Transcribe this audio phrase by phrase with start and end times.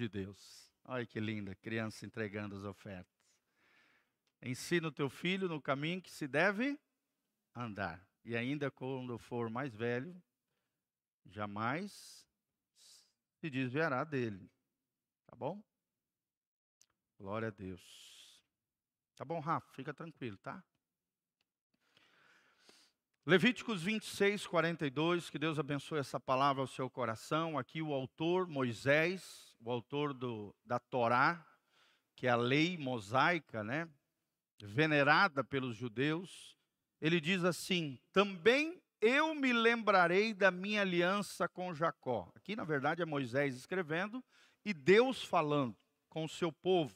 [0.00, 0.72] de Deus.
[0.84, 3.20] Olha que linda, criança entregando as ofertas.
[4.42, 6.80] Ensina o teu filho no caminho que se deve
[7.54, 8.02] andar.
[8.24, 10.16] E ainda quando for mais velho,
[11.26, 12.26] jamais
[13.38, 14.50] se desviará dele.
[15.26, 15.62] Tá bom?
[17.18, 18.42] Glória a Deus.
[19.16, 19.70] Tá bom, Rafa?
[19.74, 20.64] Fica tranquilo, tá?
[23.26, 27.58] Levíticos 26, 42, que Deus abençoe essa palavra ao seu coração.
[27.58, 31.44] Aqui o autor, Moisés, o autor do, da Torá,
[32.16, 33.88] que é a lei mosaica, né?
[34.62, 36.56] Venerada pelos judeus.
[37.00, 42.30] Ele diz assim: Também eu me lembrarei da minha aliança com Jacó.
[42.34, 44.22] Aqui, na verdade, é Moisés escrevendo
[44.64, 45.76] e Deus falando
[46.08, 46.94] com o seu povo.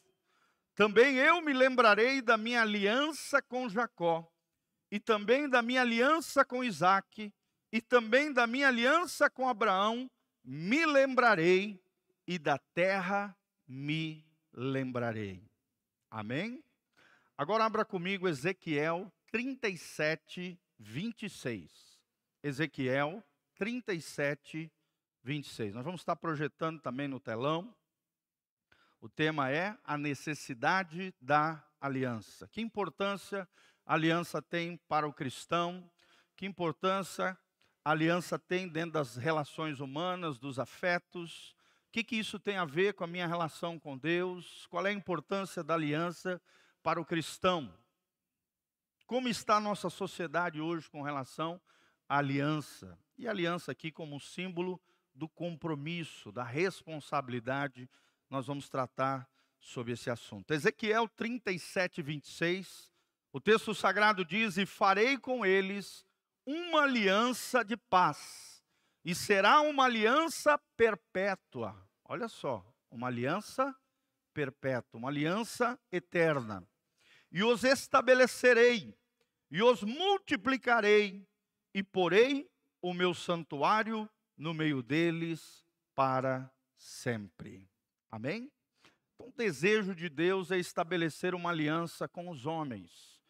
[0.75, 4.29] Também eu me lembrarei da minha aliança com Jacó
[4.91, 7.35] e também da minha aliança com Isaac,
[7.73, 10.09] e também da minha aliança com Abraão,
[10.45, 11.83] me lembrarei,
[12.27, 15.43] e da terra me lembrarei.
[16.11, 16.63] Amém?
[17.37, 22.01] Agora abra comigo Ezequiel 37, 26.
[22.43, 23.23] Ezequiel
[23.57, 24.73] 37,
[25.23, 25.75] 26.
[25.75, 27.75] Nós vamos estar projetando também no telão.
[29.01, 32.49] O tema é a necessidade da aliança.
[32.49, 33.49] Que importância
[33.85, 35.91] a aliança tem para o cristão,
[36.37, 37.37] que importância
[37.85, 41.55] a aliança tem dentro das relações humanas, dos afetos,
[41.95, 44.93] que, que isso tem a ver com a minha relação com Deus, qual é a
[44.93, 46.43] importância da aliança
[46.83, 47.73] para o cristão.
[49.07, 51.61] Como está a nossa sociedade hoje com relação
[52.09, 52.99] à aliança?
[53.17, 54.83] E aliança aqui como símbolo
[55.15, 57.89] do compromisso, da responsabilidade,
[58.29, 60.51] nós vamos tratar sobre esse assunto.
[60.51, 62.93] Ezequiel 37, 26
[63.33, 66.05] o texto sagrado diz: E farei com eles
[66.45, 68.54] uma aliança de paz,
[69.05, 71.77] e será uma aliança perpétua.
[72.05, 73.75] Olha só, uma aliança
[74.33, 76.67] perpétua, uma aliança eterna.
[77.31, 78.97] E os estabelecerei,
[79.51, 81.27] e os multiplicarei,
[81.75, 82.49] e porei
[82.81, 87.69] o meu santuário no meio deles para sempre.
[88.11, 88.51] Amém?
[89.15, 93.21] Então, o desejo de Deus é estabelecer uma aliança com os homens.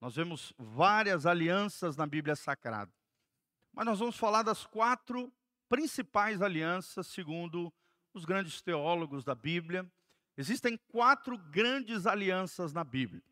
[0.00, 2.92] Nós vemos várias alianças na Bíblia Sagrada.
[3.72, 5.32] Mas nós vamos falar das quatro
[5.68, 7.72] principais alianças, segundo
[8.12, 9.90] os grandes teólogos da Bíblia.
[10.36, 13.22] Existem quatro grandes alianças na Bíblia.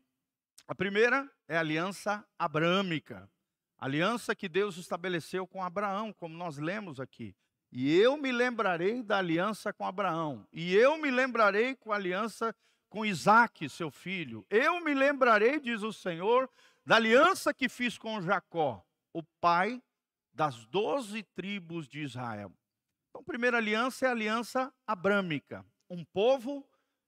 [0.67, 3.29] A primeira é a aliança abrâmica,
[3.77, 7.35] aliança que Deus estabeleceu com Abraão, como nós lemos aqui.
[7.71, 12.55] E eu me lembrarei da aliança com Abraão, e eu me lembrarei com a aliança
[12.89, 14.45] com Isaac, seu filho.
[14.49, 16.49] Eu me lembrarei, diz o Senhor,
[16.85, 19.81] da aliança que fiz com Jacó, o pai
[20.33, 22.51] das doze tribos de Israel.
[23.09, 26.67] Então, a primeira aliança é a aliança abrâmica, um povo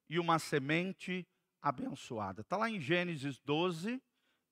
[0.10, 1.28] e uma semente
[1.62, 2.42] abençoada.
[2.42, 4.02] Está lá em Gênesis 12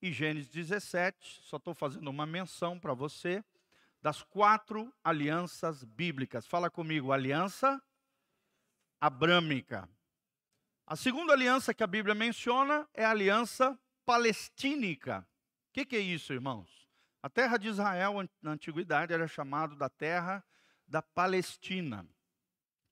[0.02, 3.44] e Gênesis 17, só estou fazendo uma menção para você,
[4.02, 6.48] das quatro alianças bíblicas.
[6.48, 7.82] Fala comigo, aliança
[9.00, 9.88] abrâmica.
[10.88, 15.28] A segunda aliança que a Bíblia menciona é a aliança palestínica.
[15.70, 16.81] O que, que, é isso, irmãos?
[17.24, 20.44] A terra de Israel, na antiguidade, era chamada da terra
[20.88, 22.08] da Palestina.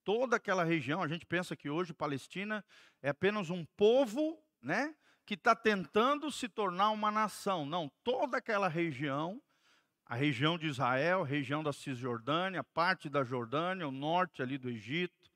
[0.04, 2.64] Toda aquela região, a gente pensa que hoje Palestina
[3.02, 4.96] é apenas um povo, né?
[5.26, 7.66] Que está tentando se tornar uma nação.
[7.66, 9.42] Não, toda aquela região,
[10.06, 15.32] a região de Israel, região da Cisjordânia, parte da Jordânia, o norte ali do Egito,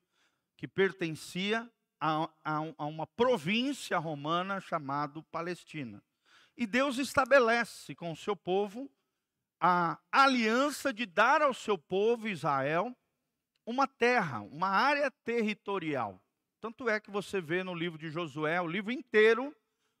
[0.56, 1.68] que pertencia
[2.00, 6.02] a, a, a uma província romana chamada Palestina.
[6.56, 8.90] E Deus estabelece com o seu povo
[9.60, 12.96] a aliança de dar ao seu povo Israel
[13.66, 16.20] uma terra, uma área territorial.
[16.60, 19.54] Tanto é que você vê no livro de Josué, o livro inteiro,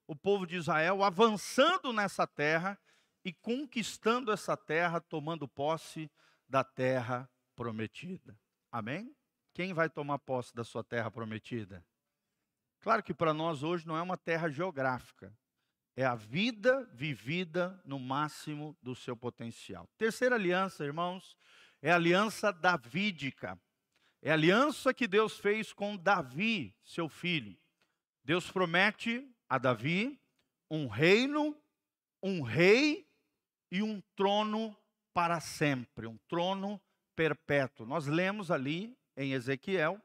[0.06, 2.78] o povo de Israel avançando nessa terra
[3.24, 6.10] e conquistando essa terra, tomando posse
[6.48, 8.38] da terra prometida.
[8.70, 9.14] Amém?
[9.54, 11.84] Quem vai tomar posse da sua terra prometida?
[12.80, 15.34] Claro que para nós hoje não é uma terra geográfica,
[15.96, 19.88] é a vida vivida no máximo do seu potencial.
[19.96, 21.36] Terceira aliança, irmãos,
[21.80, 23.58] é a aliança davídica.
[24.20, 27.56] É a aliança que Deus fez com Davi, seu filho.
[28.24, 30.18] Deus promete a Davi
[30.70, 31.56] um reino,
[32.22, 33.06] um rei
[33.70, 34.76] e um trono
[35.12, 36.80] para sempre, um trono
[37.14, 37.86] perpétuo.
[37.86, 40.00] Nós lemos ali em Ezequiel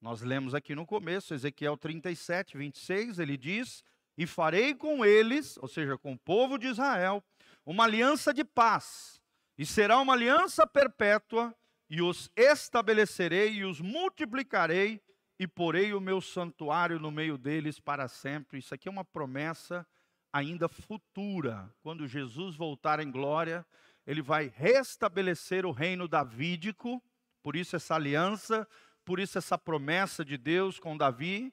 [0.00, 3.84] nós lemos aqui no começo, Ezequiel 37, 26, ele diz:
[4.20, 7.24] E farei com eles, ou seja, com o povo de Israel,
[7.64, 9.18] uma aliança de paz,
[9.56, 11.56] e será uma aliança perpétua,
[11.88, 15.00] e os estabelecerei e os multiplicarei,
[15.38, 18.58] e porei o meu santuário no meio deles para sempre.
[18.58, 19.86] Isso aqui é uma promessa
[20.30, 21.74] ainda futura.
[21.80, 23.64] Quando Jesus voltar em glória,
[24.06, 27.02] ele vai restabelecer o reino davídico,
[27.42, 28.68] por isso essa aliança,
[29.02, 31.50] por isso essa promessa de Deus com Davi,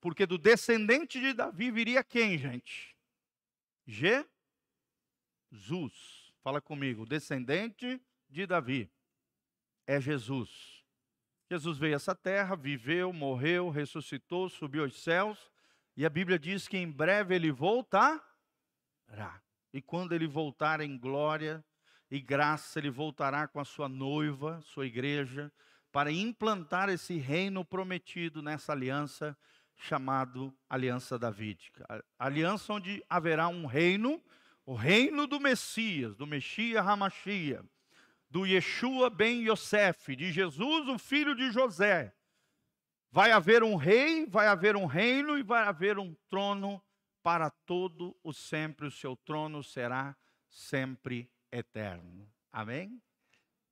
[0.00, 2.96] porque do descendente de Davi viria quem, gente?
[3.86, 4.34] Jesus.
[6.42, 8.90] Fala comigo, descendente de Davi
[9.86, 10.84] é Jesus.
[11.48, 15.50] Jesus veio a essa terra, viveu, morreu, ressuscitou, subiu aos céus,
[15.96, 18.20] e a Bíblia diz que em breve ele voltará.
[19.72, 21.64] E quando ele voltar em glória
[22.10, 25.52] e graça, ele voltará com a sua noiva, sua igreja,
[25.92, 29.36] para implantar esse reino prometido nessa aliança
[29.76, 32.04] chamado Aliança Davídica.
[32.18, 34.22] Aliança onde haverá um reino,
[34.64, 37.64] o reino do Messias, do Messias Hamashia,
[38.30, 42.14] do Yeshua ben Yosef, de Jesus, o filho de José.
[43.10, 46.82] Vai haver um rei, vai haver um reino e vai haver um trono
[47.22, 48.86] para todo o sempre.
[48.86, 50.16] O seu trono será
[50.48, 52.28] sempre eterno.
[52.52, 53.00] Amém?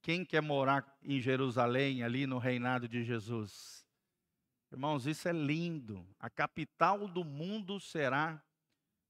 [0.01, 3.84] Quem quer morar em Jerusalém, ali no reinado de Jesus?
[4.75, 6.05] Irmãos, isso é lindo.
[6.19, 8.43] A capital do mundo será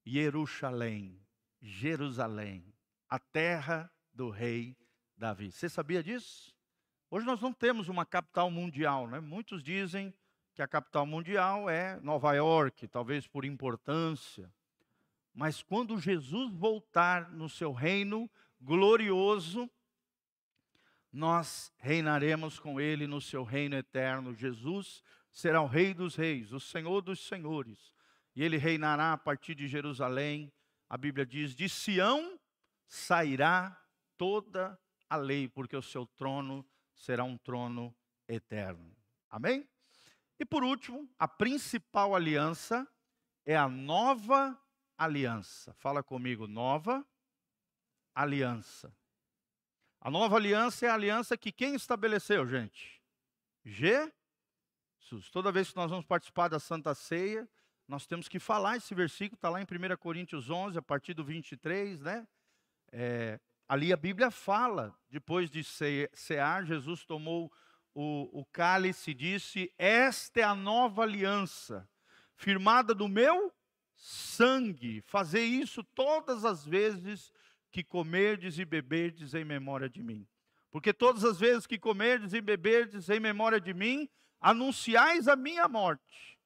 [0.05, 1.19] Jerusalém,
[1.59, 2.71] Jerusalém,
[3.09, 4.77] a terra do rei
[5.17, 5.51] Davi.
[5.51, 6.55] Você sabia disso?
[7.09, 9.19] Hoje nós não temos uma capital mundial, né?
[9.19, 10.13] Muitos dizem
[10.53, 14.53] que a capital mundial é Nova York, talvez por importância.
[15.33, 18.29] Mas quando Jesus voltar no seu reino
[18.61, 19.67] glorioso,
[21.11, 24.35] nós reinaremos com ele no seu reino eterno.
[24.35, 25.01] Jesus
[25.35, 27.93] será o Rei dos Reis, o Senhor dos Senhores,
[28.33, 30.51] e ele reinará a partir de Jerusalém.
[30.89, 32.39] A Bíblia diz: de Sião
[32.87, 33.77] sairá
[34.15, 34.79] toda
[35.09, 36.65] a lei, porque o seu trono
[36.95, 37.93] será um trono
[38.29, 38.95] eterno.
[39.29, 39.67] Amém?
[40.39, 42.87] E por último, a principal aliança
[43.45, 44.57] é a nova
[44.97, 45.73] aliança.
[45.73, 47.05] Fala comigo, nova
[48.13, 48.95] aliança.
[49.99, 53.01] A nova aliança é a aliança que quem estabeleceu, gente?
[53.65, 54.24] Jesus.
[55.31, 57.47] Toda vez que nós vamos participar da Santa Ceia,
[57.87, 61.23] nós temos que falar esse versículo, está lá em 1 Coríntios 11, a partir do
[61.23, 62.27] 23, né?
[62.91, 67.51] É, Ali a Bíblia fala, depois de cear, Jesus tomou
[67.95, 71.89] o, o cálice e disse: Esta é a nova aliança,
[72.35, 73.51] firmada do meu
[73.95, 75.01] sangue.
[75.01, 77.33] Fazer isso todas as vezes
[77.71, 80.27] que comerdes e beberdes em memória de mim.
[80.69, 84.07] Porque todas as vezes que comerdes e beberdes em memória de mim,
[84.39, 86.39] anunciais a minha morte.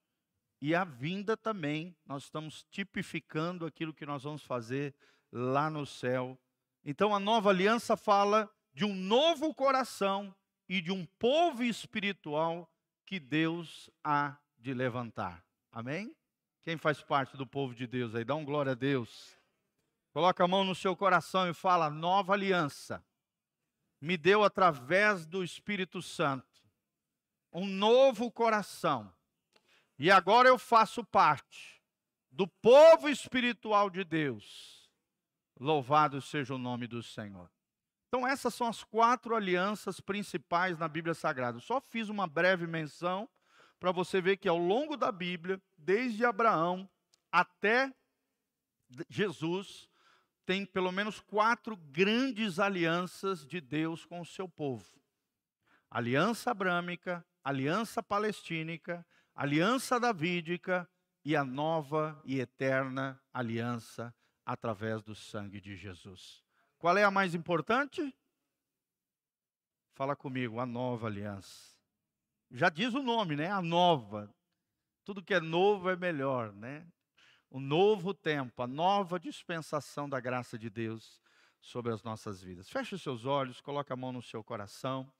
[0.61, 4.93] E a vinda também, nós estamos tipificando aquilo que nós vamos fazer
[5.31, 6.37] lá no céu
[6.83, 10.33] então a nova aliança fala de um novo coração
[10.67, 12.69] e de um povo espiritual
[13.05, 15.43] que Deus há de levantar.
[15.71, 16.15] Amém?
[16.61, 18.23] Quem faz parte do povo de Deus aí?
[18.23, 19.37] Dá um glória a Deus.
[20.11, 23.03] Coloca a mão no seu coração e fala: nova aliança
[24.01, 26.47] me deu através do Espírito Santo
[27.51, 29.11] um novo coração.
[29.97, 31.81] E agora eu faço parte
[32.31, 34.79] do povo espiritual de Deus
[35.59, 37.51] Louvado seja o nome do Senhor.
[38.07, 41.59] Então, essas são as quatro alianças principais na Bíblia Sagrada.
[41.59, 43.27] Só fiz uma breve menção
[43.77, 46.89] para você ver que ao longo da Bíblia, desde Abraão
[47.29, 47.93] até
[49.09, 49.89] Jesus,
[50.45, 54.89] tem pelo menos quatro grandes alianças de Deus com o seu povo:
[55.91, 59.05] aliança abrâmica, aliança palestínica,
[59.35, 60.89] aliança davídica
[61.23, 64.13] e a nova e eterna aliança
[64.45, 66.43] através do sangue de Jesus.
[66.77, 68.15] Qual é a mais importante?
[69.93, 71.75] Fala comigo, a nova aliança.
[72.51, 73.51] Já diz o nome, né?
[73.51, 74.33] A nova.
[75.03, 76.87] Tudo que é novo é melhor, né?
[77.49, 81.19] O novo tempo, a nova dispensação da graça de Deus
[81.61, 82.69] sobre as nossas vidas.
[82.69, 85.11] Feche os seus olhos, coloque a mão no seu coração.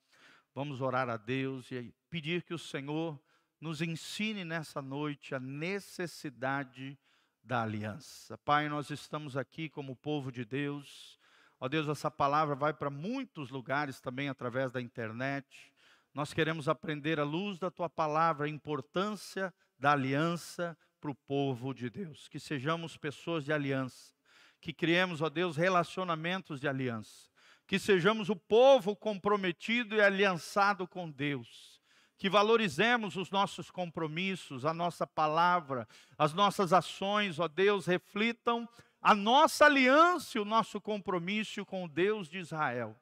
[0.54, 3.20] Vamos orar a Deus e pedir que o Senhor
[3.62, 6.98] nos ensine nessa noite a necessidade
[7.44, 8.38] da aliança.
[8.40, 11.20] Pai, nós estamos aqui como povo de Deus.
[11.60, 15.74] Ó Deus, essa palavra vai para muitos lugares também através da internet.
[16.14, 21.74] Nós queremos aprender à luz da tua palavra a importância da aliança para o povo
[21.74, 22.28] de Deus.
[22.28, 24.14] Que sejamos pessoas de aliança,
[24.60, 27.30] que criemos, ó Deus, relacionamentos de aliança,
[27.68, 31.79] que sejamos o povo comprometido e aliançado com Deus
[32.20, 38.68] que valorizemos os nossos compromissos, a nossa palavra, as nossas ações, ó Deus, reflitam
[39.02, 42.94] a nossa aliança e o nosso compromisso com o Deus de Israel.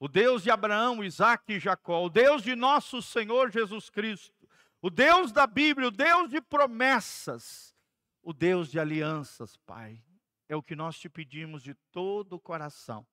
[0.00, 4.34] O Deus de Abraão, Isaac e Jacó, o Deus de nosso Senhor Jesus Cristo,
[4.82, 7.74] O Deus da Bíblia, o Deus de promessas,
[8.22, 10.02] o Deus de alianças, Pai.
[10.48, 13.06] É o que nós te pedimos de todo o coração.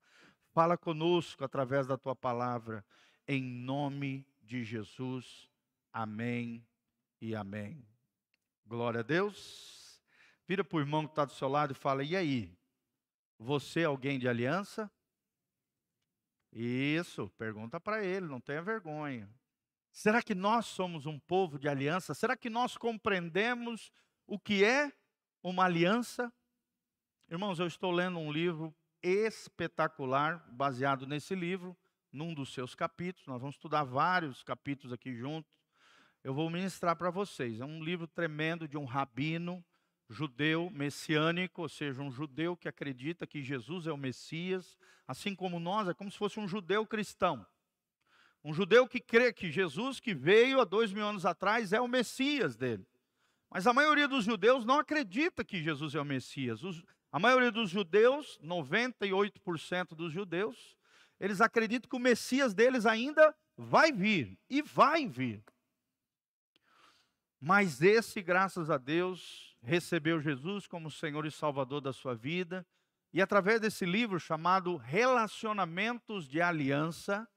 [0.54, 2.84] Fala conosco através da tua palavra,
[3.26, 5.51] em nome de Jesus.
[5.94, 6.66] Amém
[7.20, 7.86] e amém.
[8.66, 10.02] Glória a Deus.
[10.48, 12.58] Vira para o irmão que está do seu lado e fala: e aí?
[13.38, 14.92] Você é alguém de aliança?
[16.54, 19.30] Isso, pergunta para ele, não tenha vergonha.
[19.92, 22.14] Será que nós somos um povo de aliança?
[22.14, 23.92] Será que nós compreendemos
[24.28, 24.92] o que é
[25.44, 26.32] uma aliança?
[27.30, 31.76] Irmãos, eu estou lendo um livro espetacular, baseado nesse livro,
[32.12, 33.28] num dos seus capítulos.
[33.28, 35.61] Nós vamos estudar vários capítulos aqui juntos.
[36.24, 37.60] Eu vou ministrar para vocês.
[37.60, 39.64] É um livro tremendo de um rabino
[40.08, 45.60] judeu messiânico, ou seja, um judeu que acredita que Jesus é o Messias, assim como
[45.60, 47.46] nós, é como se fosse um judeu cristão.
[48.44, 51.88] Um judeu que crê que Jesus, que veio há dois mil anos atrás, é o
[51.88, 52.86] Messias dele.
[53.50, 56.64] Mas a maioria dos judeus não acredita que Jesus é o Messias.
[56.64, 60.78] Os, a maioria dos judeus, 98% dos judeus,
[61.20, 65.44] eles acreditam que o Messias deles ainda vai vir e vai vir.
[67.44, 72.64] Mas esse, graças a Deus, recebeu Jesus como Senhor e Salvador da sua vida,
[73.12, 77.28] e através desse livro chamado Relacionamentos de Aliança,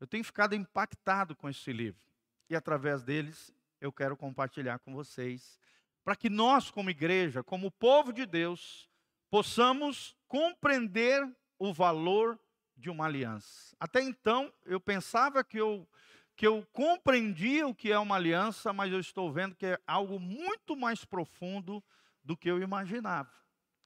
[0.00, 2.02] eu tenho ficado impactado com esse livro.
[2.50, 5.58] E através deles eu quero compartilhar com vocês,
[6.02, 8.90] para que nós, como igreja, como povo de Deus,
[9.30, 11.24] possamos compreender
[11.58, 12.38] o valor
[12.76, 13.74] de uma aliança.
[13.78, 15.88] Até então, eu pensava que eu,
[16.36, 20.18] que eu compreendia o que é uma aliança, mas eu estou vendo que é algo
[20.18, 21.82] muito mais profundo
[22.22, 23.32] do que eu imaginava.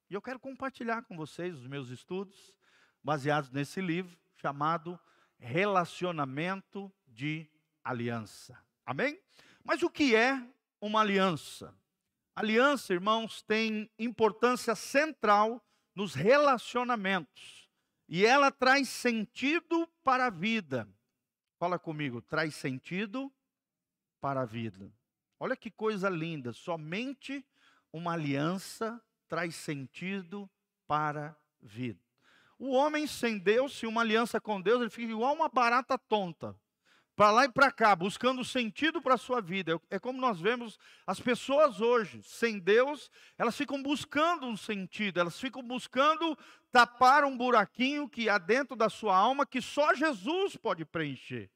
[0.09, 2.55] E eu quero compartilhar com vocês os meus estudos,
[3.03, 4.99] baseados nesse livro chamado
[5.39, 7.47] relacionamento de
[7.85, 8.59] aliança.
[8.85, 9.21] Amém?
[9.63, 10.43] Mas o que é
[10.81, 11.75] uma aliança?
[12.35, 15.63] Aliança, irmãos, tem importância central
[15.95, 17.69] nos relacionamentos.
[18.09, 20.89] E ela traz sentido para a vida.
[21.59, 23.33] Fala comigo, traz sentido
[24.21, 24.93] para a vida.
[25.41, 27.45] Olha que coisa linda, somente
[27.93, 30.49] uma aliança traz sentido
[30.87, 32.01] para a vida.
[32.59, 36.57] O homem sem Deus, se uma aliança com Deus, ele fica igual uma barata tonta.
[37.15, 39.81] Para lá e para cá, buscando sentido para a sua vida.
[39.91, 45.41] É como nós vemos as pessoas hoje, sem Deus, elas ficam buscando um sentido, elas
[45.41, 46.39] ficam buscando
[46.71, 51.51] tapar um buraquinho que há dentro da sua alma que só Jesus pode preencher.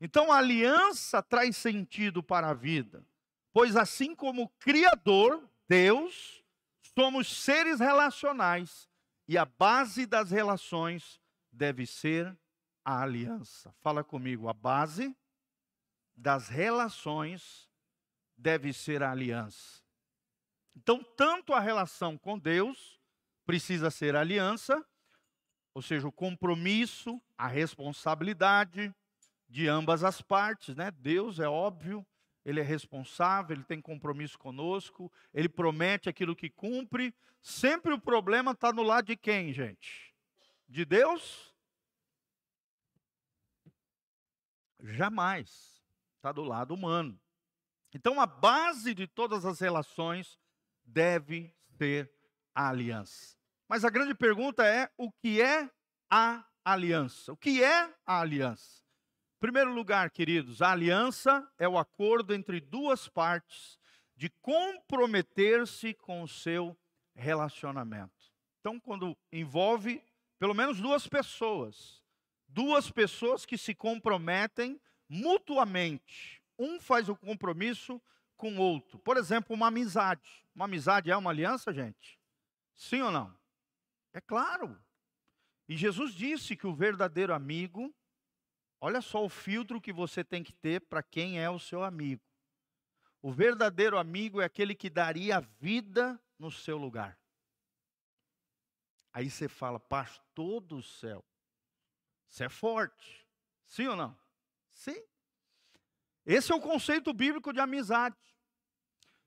[0.00, 3.06] Então a aliança traz sentido para a vida,
[3.52, 6.42] pois assim como Criador, Deus,
[6.98, 8.88] somos seres relacionais
[9.28, 11.20] e a base das relações
[11.50, 12.36] deve ser
[12.84, 13.72] a aliança.
[13.80, 15.16] Fala comigo, a base
[16.16, 17.70] das relações
[18.36, 19.82] deve ser a aliança.
[20.74, 23.00] Então, tanto a relação com Deus
[23.52, 24.82] precisa ser aliança,
[25.74, 28.94] ou seja, o compromisso, a responsabilidade
[29.46, 30.90] de ambas as partes, né?
[30.90, 32.02] Deus é óbvio,
[32.46, 37.14] ele é responsável, ele tem compromisso conosco, ele promete aquilo que cumpre.
[37.42, 40.14] Sempre o problema está no lado de quem, gente?
[40.66, 41.54] De Deus?
[44.80, 45.84] Jamais.
[46.16, 47.20] Está do lado humano.
[47.92, 50.40] Então a base de todas as relações
[50.86, 52.10] deve ser
[52.54, 53.41] a aliança.
[53.72, 55.66] Mas a grande pergunta é: o que é
[56.10, 57.32] a aliança?
[57.32, 58.82] O que é a aliança?
[59.40, 63.78] primeiro lugar, queridos, a aliança é o acordo entre duas partes
[64.14, 66.78] de comprometer-se com o seu
[67.14, 68.30] relacionamento.
[68.60, 70.04] Então, quando envolve
[70.38, 72.04] pelo menos duas pessoas,
[72.46, 77.98] duas pessoas que se comprometem mutuamente, um faz o compromisso
[78.36, 78.98] com o outro.
[78.98, 80.44] Por exemplo, uma amizade.
[80.54, 82.20] Uma amizade é uma aliança, gente?
[82.76, 83.41] Sim ou não?
[84.12, 84.80] É claro.
[85.68, 87.94] E Jesus disse que o verdadeiro amigo
[88.84, 92.20] Olha só o filtro que você tem que ter para quem é o seu amigo.
[93.22, 97.16] O verdadeiro amigo é aquele que daria a vida no seu lugar.
[99.12, 101.24] Aí você fala, pastor do céu,
[102.28, 103.24] você é forte.
[103.68, 104.18] Sim ou não?
[104.72, 105.00] Sim.
[106.26, 108.18] Esse é o conceito bíblico de amizade.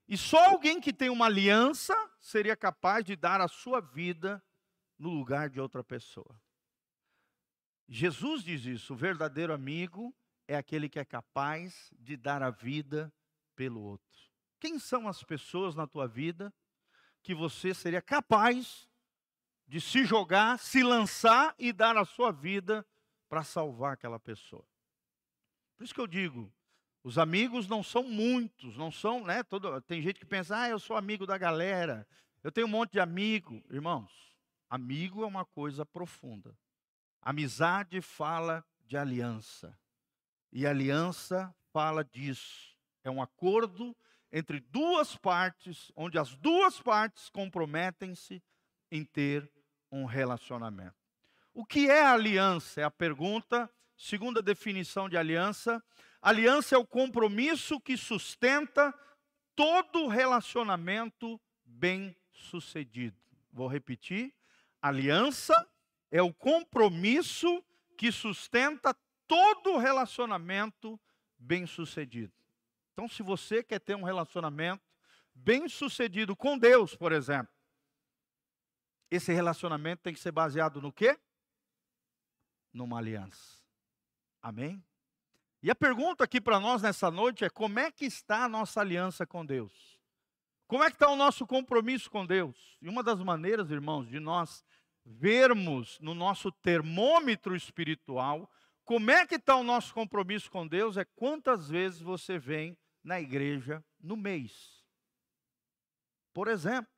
[0.06, 4.44] E só alguém que tem uma aliança seria capaz de dar a sua vida
[4.98, 6.40] no lugar de outra pessoa.
[7.88, 10.14] Jesus diz isso: o verdadeiro amigo
[10.48, 13.12] é aquele que é capaz de dar a vida
[13.54, 14.06] pelo outro.
[14.58, 16.52] Quem são as pessoas na tua vida
[17.22, 18.88] que você seria capaz
[19.66, 22.86] de se jogar, se lançar e dar a sua vida
[23.28, 24.64] para salvar aquela pessoa?
[25.76, 26.52] Por isso que eu digo,
[27.06, 29.44] Os amigos não são muitos, não são, né?
[29.44, 32.04] Todo, tem gente que pensa, ah, eu sou amigo da galera,
[32.42, 33.62] eu tenho um monte de amigo.
[33.70, 34.25] Irmãos,
[34.68, 36.56] amigo é uma coisa profunda.
[37.20, 39.78] Amizade fala de aliança.
[40.52, 42.76] E aliança fala disso.
[43.02, 43.96] É um acordo
[44.32, 48.42] entre duas partes, onde as duas partes comprometem-se
[48.90, 49.50] em ter
[49.90, 50.96] um relacionamento.
[51.52, 52.80] O que é aliança?
[52.80, 53.70] É a pergunta.
[53.96, 55.82] Segunda definição de aliança
[56.26, 58.92] Aliança é o compromisso que sustenta
[59.54, 63.16] todo relacionamento bem-sucedido.
[63.52, 64.34] Vou repetir.
[64.86, 65.68] Aliança
[66.10, 67.64] é o compromisso
[67.96, 68.94] que sustenta
[69.26, 71.00] todo relacionamento
[71.38, 72.32] bem-sucedido.
[72.92, 74.82] Então, se você quer ter um relacionamento
[75.34, 77.52] bem-sucedido com Deus, por exemplo,
[79.10, 81.18] esse relacionamento tem que ser baseado no quê?
[82.72, 83.62] Numa aliança.
[84.40, 84.84] Amém?
[85.62, 88.80] E a pergunta aqui para nós nessa noite é: como é que está a nossa
[88.80, 89.95] aliança com Deus?
[90.66, 92.76] Como é que está o nosso compromisso com Deus?
[92.82, 94.64] E uma das maneiras, irmãos, de nós
[95.04, 98.50] vermos no nosso termômetro espiritual
[98.86, 103.20] como é que está o nosso compromisso com Deus é quantas vezes você vem na
[103.20, 104.84] igreja no mês.
[106.32, 106.92] Por exemplo,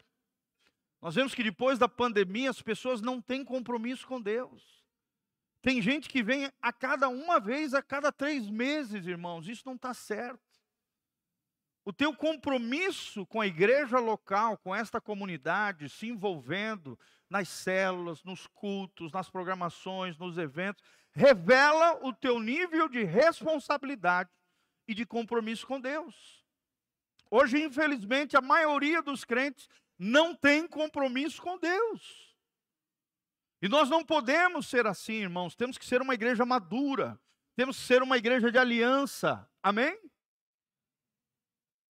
[1.00, 4.84] nós vemos que depois da pandemia as pessoas não têm compromisso com Deus.
[5.62, 9.48] Tem gente que vem a cada uma vez, a cada três meses, irmãos.
[9.48, 10.47] Isso não está certo.
[11.88, 16.98] O teu compromisso com a igreja local, com esta comunidade, se envolvendo
[17.30, 24.28] nas células, nos cultos, nas programações, nos eventos, revela o teu nível de responsabilidade
[24.86, 26.44] e de compromisso com Deus.
[27.30, 29.66] Hoje, infelizmente, a maioria dos crentes
[29.98, 32.36] não tem compromisso com Deus.
[33.62, 35.56] E nós não podemos ser assim, irmãos.
[35.56, 37.18] Temos que ser uma igreja madura.
[37.56, 39.48] Temos que ser uma igreja de aliança.
[39.62, 39.98] Amém?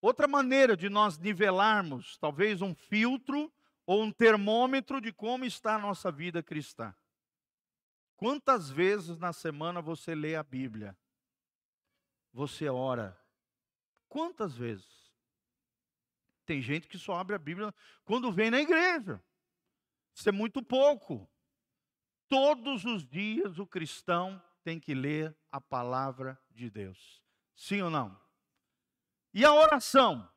[0.00, 3.52] Outra maneira de nós nivelarmos, talvez um filtro
[3.84, 6.95] ou um termômetro de como está a nossa vida cristã.
[8.17, 10.97] Quantas vezes na semana você lê a Bíblia?
[12.32, 13.19] Você ora?
[14.08, 15.13] Quantas vezes?
[16.45, 19.23] Tem gente que só abre a Bíblia quando vem na igreja.
[20.15, 21.28] Isso é muito pouco.
[22.28, 27.23] Todos os dias o cristão tem que ler a palavra de Deus.
[27.54, 28.27] Sim ou não?
[29.39, 30.29] E a oração?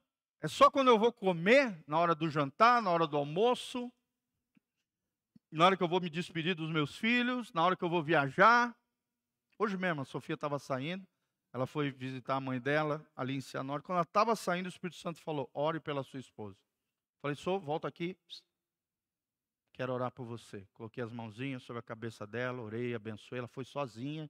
[0.41, 3.91] É só quando eu vou comer, na hora do jantar, na hora do almoço,
[5.51, 8.03] na hora que eu vou me despedir dos meus filhos, na hora que eu vou
[8.03, 8.77] viajar.
[9.57, 11.03] Hoje mesmo a Sofia estava saindo,
[11.51, 13.87] ela foi visitar a mãe dela ali em Cianorte.
[13.87, 16.55] Quando ela estava saindo, o Espírito Santo falou: ore pela sua esposa.
[17.23, 18.15] Falei, sou, volta aqui.
[19.73, 20.67] Quero orar por você.
[20.75, 23.39] Coloquei as mãozinhas sobre a cabeça dela, orei, abençoei.
[23.39, 24.29] Ela foi sozinha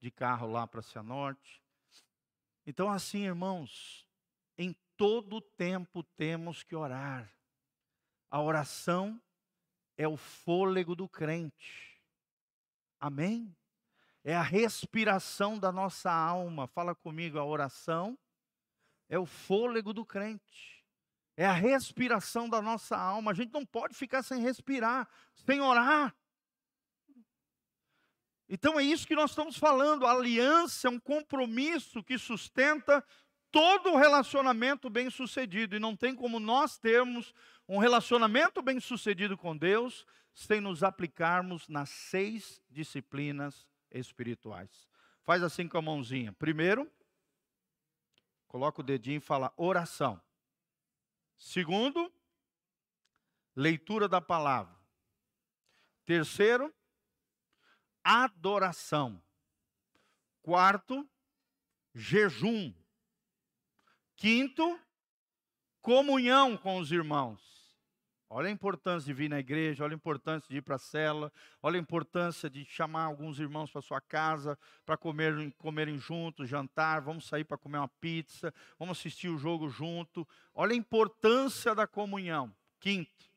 [0.00, 1.62] de carro lá para Cianorte.
[2.66, 4.07] Então, assim, irmãos,
[4.58, 7.32] em todo tempo temos que orar.
[8.30, 9.18] A oração
[9.96, 12.02] é o fôlego do crente.
[13.00, 13.56] Amém?
[14.22, 16.66] É a respiração da nossa alma.
[16.66, 18.18] Fala comigo, a oração
[19.08, 20.78] é o fôlego do crente
[21.38, 23.30] é a respiração da nossa alma.
[23.30, 26.12] A gente não pode ficar sem respirar, sem orar.
[28.48, 30.04] Então é isso que nós estamos falando.
[30.04, 33.06] A aliança é um compromisso que sustenta
[33.50, 35.76] todo relacionamento bem-sucedido.
[35.76, 37.34] E não tem como nós termos
[37.68, 44.88] um relacionamento bem-sucedido com Deus sem nos aplicarmos nas seis disciplinas espirituais.
[45.22, 46.32] Faz assim com a mãozinha.
[46.32, 46.90] Primeiro,
[48.46, 50.20] coloca o dedinho e fala oração.
[51.36, 52.12] Segundo,
[53.54, 54.76] leitura da palavra.
[56.06, 56.72] Terceiro,
[58.02, 59.22] adoração.
[60.40, 61.06] Quarto,
[61.94, 62.72] jejum.
[64.18, 64.76] Quinto,
[65.80, 67.40] comunhão com os irmãos.
[68.28, 71.32] Olha a importância de vir na igreja, olha a importância de ir para a cela,
[71.62, 77.00] olha a importância de chamar alguns irmãos para sua casa para comer, comerem juntos, jantar,
[77.00, 80.26] vamos sair para comer uma pizza, vamos assistir o jogo junto.
[80.52, 82.52] Olha a importância da comunhão.
[82.80, 83.30] Quinto.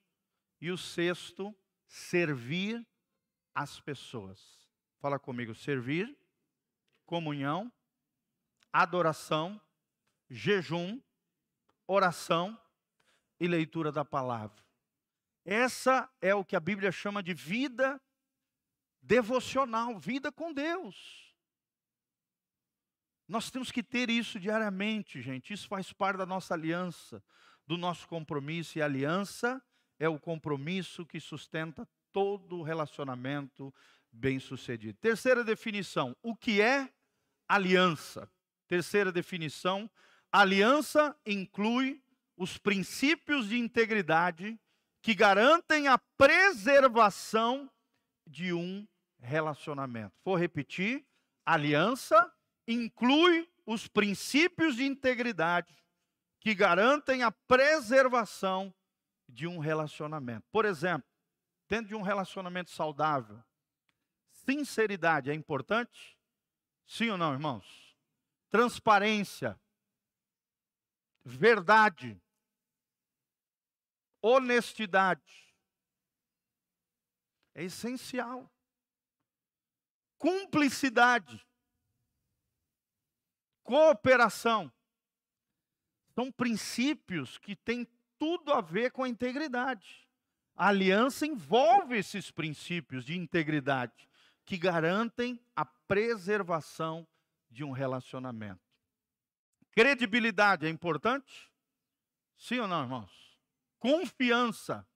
[0.60, 2.84] E o sexto, servir
[3.54, 4.68] as pessoas.
[5.00, 6.18] Fala comigo, servir,
[7.06, 7.72] comunhão,
[8.74, 9.62] adoração,
[10.32, 11.00] jejum,
[11.86, 12.58] oração
[13.38, 14.64] e leitura da palavra.
[15.44, 18.02] Essa é o que a Bíblia chama de vida
[19.02, 21.36] devocional, vida com Deus.
[23.28, 25.54] Nós temos que ter isso diariamente, gente.
[25.54, 27.24] Isso faz parte da nossa aliança,
[27.66, 28.78] do nosso compromisso.
[28.78, 29.62] E aliança
[30.00, 33.74] é o compromisso que sustenta todo relacionamento
[34.12, 34.98] bem-sucedido.
[35.00, 36.94] Terceira definição: o que é
[37.48, 38.30] aliança?
[38.68, 39.90] Terceira definição:
[40.32, 42.02] aliança inclui
[42.38, 44.60] os princípios de integridade
[45.02, 47.70] que garantem a preservação
[48.26, 48.88] de um
[49.20, 50.14] relacionamento.
[50.24, 51.06] Vou repetir:
[51.46, 52.32] aliança
[52.68, 55.76] inclui os princípios de integridade
[56.40, 58.74] que garantem a preservação
[59.28, 60.48] de um relacionamento.
[60.52, 61.08] Por exemplo,
[61.68, 63.42] dentro de um relacionamento saudável,
[64.32, 66.18] sinceridade é importante?
[66.86, 67.96] Sim ou não, irmãos?
[68.50, 69.60] Transparência,
[71.24, 72.22] verdade,
[74.22, 75.54] honestidade.
[77.54, 78.50] É essencial.
[80.18, 81.46] Cumplicidade,
[83.64, 84.72] cooperação.
[86.14, 87.88] São princípios que têm
[88.20, 90.08] tudo a ver com a integridade.
[90.56, 94.08] A aliança envolve esses princípios de integridade
[94.46, 97.08] que garantem a preservação
[97.50, 98.71] de um relacionamento.
[99.72, 101.52] Credibilidade é importante?
[102.38, 103.40] Sim ou não, irmãos?
[103.80, 104.88] Confiança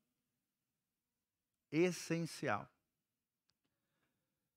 [1.72, 2.70] essencial.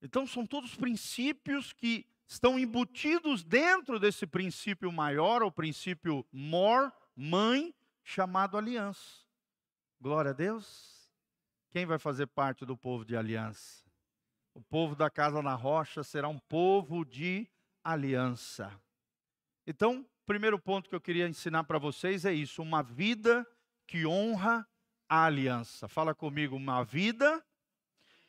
[0.01, 7.73] Então são todos princípios que estão embutidos dentro desse princípio maior, o princípio mor, mãe,
[8.03, 9.25] chamado aliança.
[9.99, 11.09] Glória a Deus.
[11.71, 13.83] Quem vai fazer parte do povo de aliança?
[14.53, 17.47] O povo da casa na rocha será um povo de
[17.83, 18.79] aliança.
[19.69, 23.45] Então, primeiro ponto que eu queria ensinar para vocês é isso: uma vida
[23.85, 24.67] que honra
[25.07, 25.87] a aliança.
[25.87, 27.45] Fala comigo, uma vida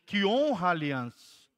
[0.05, 1.49] que honra a aliança.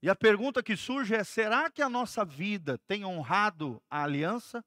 [0.00, 4.64] E a pergunta que surge é: será que a nossa vida tem honrado a aliança?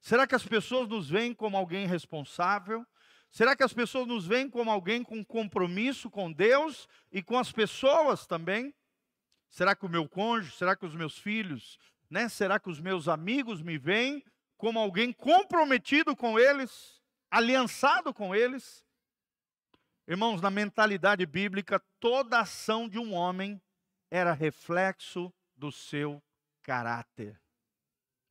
[0.00, 2.86] Será que as pessoas nos veem como alguém responsável?
[3.28, 7.50] Será que as pessoas nos veem como alguém com compromisso com Deus e com as
[7.50, 8.72] pessoas também?
[9.48, 11.76] Será que o meu cônjuge, será que os meus filhos,
[12.10, 12.28] né?
[12.28, 14.24] Será que os meus amigos me veem
[14.56, 18.84] como alguém comprometido com eles, aliançado com eles?
[20.08, 23.60] Irmãos, na mentalidade bíblica, toda ação de um homem
[24.10, 26.22] era reflexo do seu
[26.62, 27.40] caráter.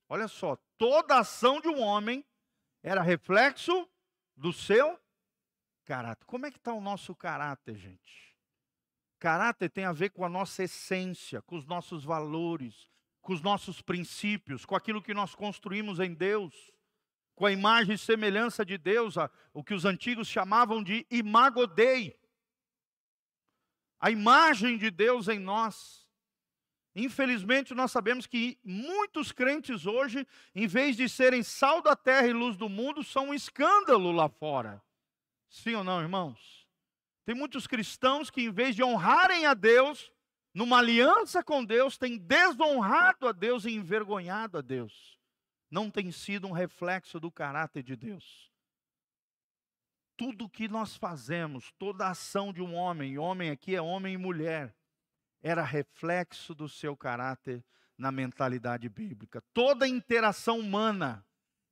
[0.07, 2.25] Olha só, toda ação de um homem
[2.81, 3.89] era reflexo
[4.35, 4.99] do seu
[5.83, 6.25] caráter.
[6.25, 8.35] Como é que está o nosso caráter, gente?
[9.19, 12.87] Caráter tem a ver com a nossa essência, com os nossos valores,
[13.25, 16.53] com os nossos princípios, com aquilo que nós construímos em Deus,
[17.33, 19.15] com a imagem e semelhança de Deus,
[19.51, 22.15] o que os antigos chamavam de imago Dei
[23.99, 26.07] a imagem de Deus em nós.
[26.95, 32.33] Infelizmente, nós sabemos que muitos crentes hoje, em vez de serem sal da terra e
[32.33, 34.79] luz do mundo, são um escândalo lá fora.
[35.49, 36.67] Sim ou não, irmãos?
[37.25, 40.11] Tem muitos cristãos que, em vez de honrarem a Deus,
[40.55, 45.19] numa aliança com Deus, têm desonrado a Deus e envergonhado a Deus.
[45.69, 48.49] Não tem sido um reflexo do caráter de Deus
[50.17, 54.75] tudo que nós fazemos, toda ação de um homem, homem aqui é homem e mulher,
[55.41, 57.63] era reflexo do seu caráter
[57.97, 59.43] na mentalidade bíblica.
[59.53, 61.25] Toda interação humana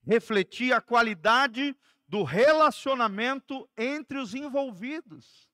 [0.06, 1.76] refletia a qualidade
[2.08, 5.50] do relacionamento entre os envolvidos.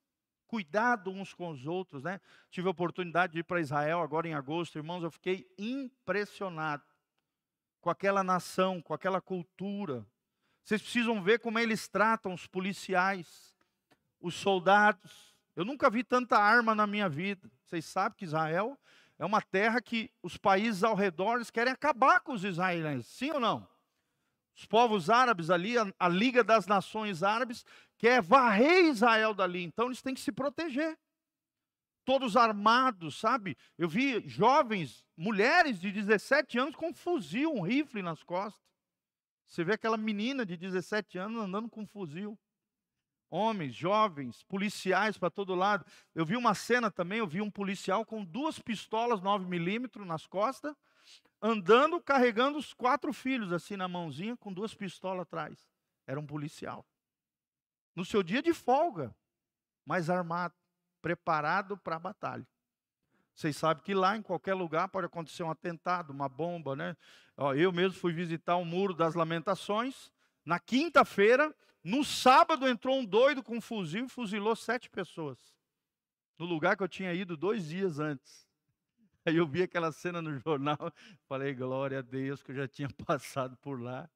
[0.50, 2.20] Cuidado uns com os outros, né?
[2.52, 6.84] Tive a oportunidade de ir para Israel agora em agosto, irmãos, eu fiquei impressionado
[7.80, 10.06] com aquela nação, com aquela cultura,
[10.70, 13.56] vocês precisam ver como eles tratam os policiais,
[14.22, 15.36] os soldados.
[15.56, 17.50] Eu nunca vi tanta arma na minha vida.
[17.66, 18.78] Vocês sabem que Israel
[19.18, 23.40] é uma terra que os países ao redor querem acabar com os israelenses, sim ou
[23.40, 23.68] não?
[24.56, 27.66] Os povos árabes ali, a, a Liga das Nações Árabes,
[28.00, 30.98] quer varrer Israel dali, então eles têm que se proteger.
[32.06, 33.56] Todos armados, sabe?
[33.78, 38.66] Eu vi jovens, mulheres de 17 anos com um fuzil, um rifle nas costas.
[39.46, 42.40] Você vê aquela menina de 17 anos andando com um fuzil.
[43.30, 45.86] Homens, jovens, policiais para todo lado.
[46.16, 50.74] Eu vi uma cena também, eu vi um policial com duas pistolas 9mm nas costas,
[51.40, 55.68] andando, carregando os quatro filhos assim na mãozinha, com duas pistolas atrás.
[56.08, 56.84] Era um policial.
[58.00, 59.14] No seu dia de folga,
[59.86, 60.56] mas armado,
[61.02, 62.48] preparado para a batalha.
[63.36, 66.96] Vocês sabem que lá, em qualquer lugar, pode acontecer um atentado, uma bomba, né?
[67.58, 70.14] Eu mesmo fui visitar o Muro das Lamentações.
[70.46, 75.38] Na quinta-feira, no sábado, entrou um doido com um fuzil e fuzilou sete pessoas.
[76.38, 78.48] No lugar que eu tinha ido dois dias antes.
[79.26, 80.94] Aí eu vi aquela cena no jornal,
[81.28, 84.10] falei, glória a Deus, que eu já tinha passado por lá.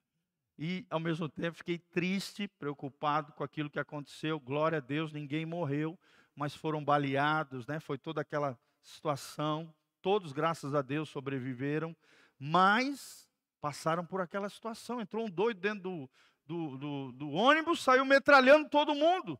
[0.57, 4.39] E, ao mesmo tempo, fiquei triste, preocupado com aquilo que aconteceu.
[4.39, 5.99] Glória a Deus, ninguém morreu,
[6.35, 7.79] mas foram baleados, né?
[7.79, 9.73] Foi toda aquela situação.
[10.01, 11.95] Todos, graças a Deus, sobreviveram.
[12.37, 13.29] mas
[13.61, 14.99] passaram por aquela situação.
[14.99, 16.09] Entrou um doido dentro do,
[16.45, 19.39] do, do, do ônibus, saiu metralhando todo mundo.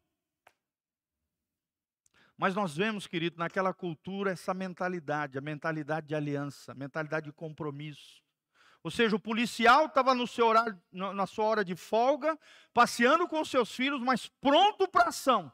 [2.37, 7.33] Mas nós vemos, querido, naquela cultura essa mentalidade, a mentalidade de aliança, a mentalidade de
[7.33, 8.22] compromisso.
[8.83, 12.37] Ou seja, o policial estava na sua hora de folga,
[12.73, 15.51] passeando com seus filhos, mas pronto para ação.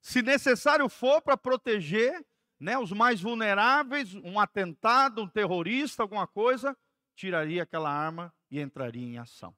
[0.00, 2.24] Se necessário for para proteger
[2.58, 6.76] né, os mais vulneráveis, um atentado, um terrorista, alguma coisa,
[7.14, 9.54] tiraria aquela arma e entraria em ação.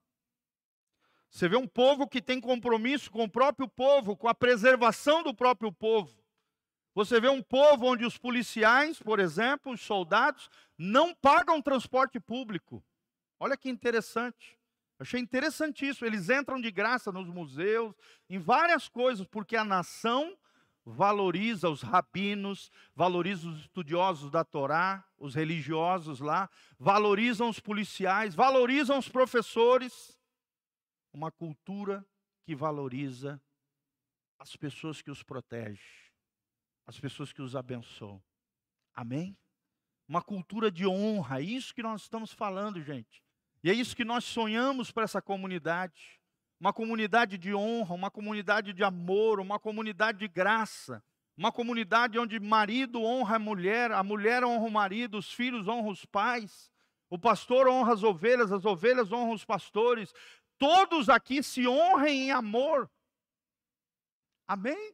[1.29, 5.33] Você vê um povo que tem compromisso com o próprio povo, com a preservação do
[5.33, 6.20] próprio povo.
[6.93, 12.83] Você vê um povo onde os policiais, por exemplo, os soldados, não pagam transporte público.
[13.39, 14.57] Olha que interessante.
[14.99, 16.05] Achei interessantíssimo.
[16.05, 17.95] Eles entram de graça nos museus,
[18.29, 20.37] em várias coisas, porque a nação
[20.85, 28.97] valoriza os rabinos, valoriza os estudiosos da Torá, os religiosos lá, valorizam os policiais, valorizam
[28.97, 30.17] os professores
[31.13, 32.05] uma cultura
[32.43, 33.41] que valoriza
[34.39, 36.10] as pessoas que os protege,
[36.91, 38.21] as pessoas que os abençoam.
[38.93, 39.37] Amém?
[40.07, 43.23] Uma cultura de honra, é isso que nós estamos falando, gente.
[43.63, 46.19] E é isso que nós sonhamos para essa comunidade.
[46.59, 51.01] Uma comunidade de honra, uma comunidade de amor, uma comunidade de graça.
[51.37, 55.91] Uma comunidade onde marido honra a mulher, a mulher honra o marido, os filhos honram
[55.91, 56.69] os pais,
[57.09, 60.13] o pastor honra as ovelhas, as ovelhas honram os pastores,
[60.57, 62.91] todos aqui se honrem em amor.
[64.45, 64.93] Amém?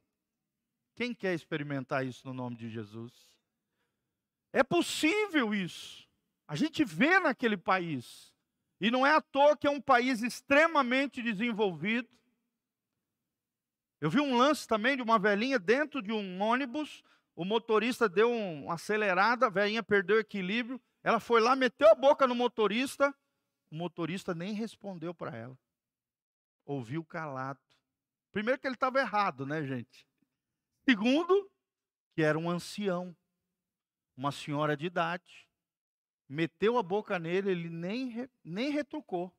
[0.98, 3.14] Quem quer experimentar isso no nome de Jesus?
[4.52, 6.06] É possível isso.
[6.46, 8.34] A gente vê naquele país.
[8.82, 12.10] E não é à toa que é um país extremamente desenvolvido.
[14.02, 17.02] Eu vi um lance também de uma velhinha dentro de um ônibus.
[17.34, 20.82] O motorista deu uma acelerada, a velhinha perdeu o equilíbrio.
[21.02, 23.16] Ela foi lá, meteu a boca no motorista
[23.70, 25.58] o motorista nem respondeu para ela.
[26.66, 27.60] Ouviu calado.
[28.32, 30.08] Primeiro que ele estava errado, né, gente?
[30.88, 31.50] Segundo,
[32.14, 33.16] que era um ancião,
[34.16, 35.48] uma senhora de idade.
[36.30, 39.34] Meteu a boca nele, ele nem, nem retrucou.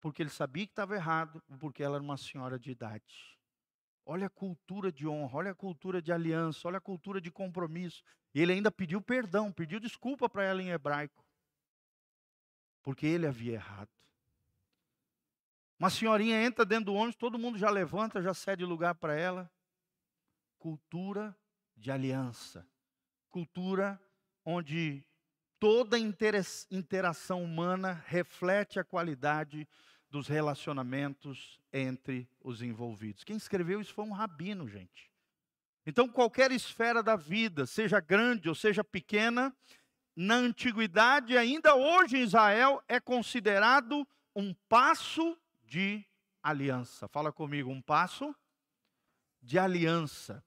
[0.00, 3.38] Porque ele sabia que estava errado, porque ela era uma senhora de idade.
[4.04, 8.02] Olha a cultura de honra, olha a cultura de aliança, olha a cultura de compromisso.
[8.34, 11.26] E ele ainda pediu perdão, pediu desculpa para ela em hebraico
[12.86, 13.90] porque ele havia errado.
[15.76, 19.50] Uma senhorinha entra dentro do ônibus, todo mundo já levanta, já cede lugar para ela.
[20.58, 21.36] Cultura
[21.76, 22.66] de aliança.
[23.30, 24.00] Cultura
[24.44, 25.04] onde
[25.58, 29.68] toda interação humana reflete a qualidade
[30.08, 33.24] dos relacionamentos entre os envolvidos.
[33.24, 35.10] Quem escreveu isso foi um rabino, gente.
[35.84, 39.54] Então, qualquer esfera da vida, seja grande ou seja pequena,
[40.16, 46.04] na antiguidade, ainda hoje em Israel, é considerado um passo de
[46.42, 47.06] aliança.
[47.08, 48.34] Fala comigo, um passo
[49.46, 50.44] de aliança.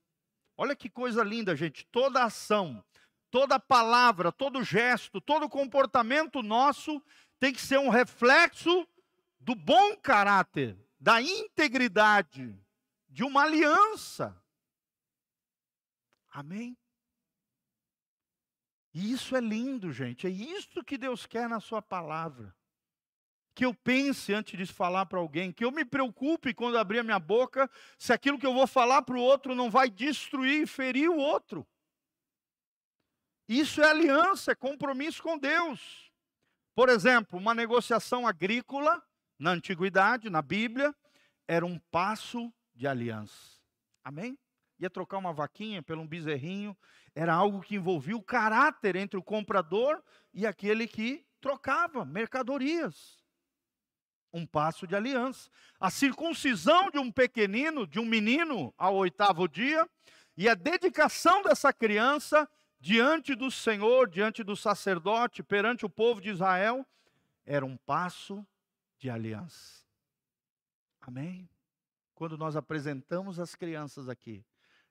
[0.57, 1.85] Olha que coisa linda, gente.
[1.85, 2.83] Toda ação,
[3.31, 7.01] toda palavra, todo gesto, todo comportamento nosso
[7.39, 8.85] tem que ser um reflexo
[9.39, 12.53] do bom caráter, da integridade,
[13.07, 14.37] de uma aliança.
[16.29, 16.77] Amém?
[18.93, 20.27] E isso é lindo, gente.
[20.27, 22.53] É isso que Deus quer na Sua palavra.
[23.55, 27.03] Que eu pense antes de falar para alguém, que eu me preocupe quando abrir a
[27.03, 30.67] minha boca, se aquilo que eu vou falar para o outro não vai destruir e
[30.67, 31.67] ferir o outro.
[33.47, 36.11] Isso é aliança, é compromisso com Deus.
[36.75, 39.03] Por exemplo, uma negociação agrícola,
[39.37, 40.95] na antiguidade, na Bíblia,
[41.47, 43.59] era um passo de aliança.
[44.03, 44.37] Amém?
[44.79, 46.75] ia trocar uma vaquinha pelo um bezerrinho,
[47.13, 50.01] era algo que envolvia o caráter entre o comprador
[50.33, 53.18] e aquele que trocava mercadorias.
[54.31, 55.49] Um passo de aliança.
[55.79, 59.87] A circuncisão de um pequenino, de um menino, ao oitavo dia,
[60.37, 66.29] e a dedicação dessa criança diante do Senhor, diante do sacerdote, perante o povo de
[66.29, 66.85] Israel,
[67.45, 68.45] era um passo
[68.97, 69.83] de aliança.
[71.01, 71.49] Amém?
[72.13, 74.45] Quando nós apresentamos as crianças aqui,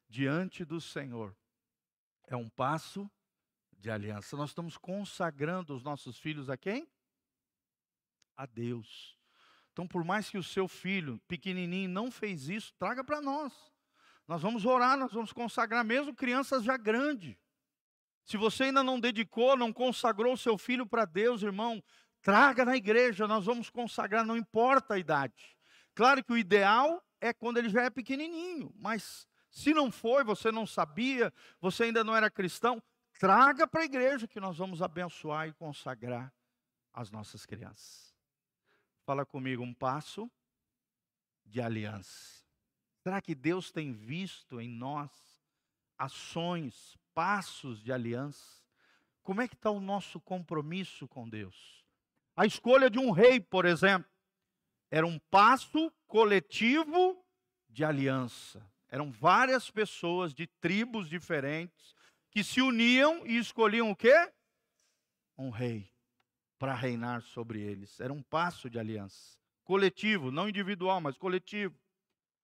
[0.08, 1.36] diante do Senhor.
[2.26, 3.10] É um passo
[3.72, 4.36] de aliança.
[4.36, 6.88] Nós estamos consagrando os nossos filhos a quem?
[8.36, 9.17] A Deus.
[9.78, 13.52] Então, por mais que o seu filho pequenininho não fez isso, traga para nós.
[14.26, 17.36] Nós vamos orar, nós vamos consagrar, mesmo crianças já grandes.
[18.24, 21.80] Se você ainda não dedicou, não consagrou o seu filho para Deus, irmão,
[22.20, 25.56] traga na igreja, nós vamos consagrar, não importa a idade.
[25.94, 30.50] Claro que o ideal é quando ele já é pequenininho, mas se não foi, você
[30.50, 32.82] não sabia, você ainda não era cristão,
[33.16, 36.34] traga para a igreja que nós vamos abençoar e consagrar
[36.92, 38.07] as nossas crianças.
[39.08, 40.30] Fala comigo, um passo
[41.42, 42.44] de aliança.
[43.02, 45.10] Será que Deus tem visto em nós
[45.96, 48.62] ações, passos de aliança?
[49.22, 51.82] Como é que está o nosso compromisso com Deus?
[52.36, 54.12] A escolha de um rei, por exemplo,
[54.90, 57.24] era um passo coletivo
[57.66, 58.62] de aliança.
[58.90, 61.94] Eram várias pessoas de tribos diferentes
[62.30, 64.30] que se uniam e escolhiam o quê?
[65.38, 65.90] Um rei
[66.58, 68.00] para reinar sobre eles.
[68.00, 69.38] Era um passo de aliança.
[69.64, 71.78] Coletivo, não individual, mas coletivo.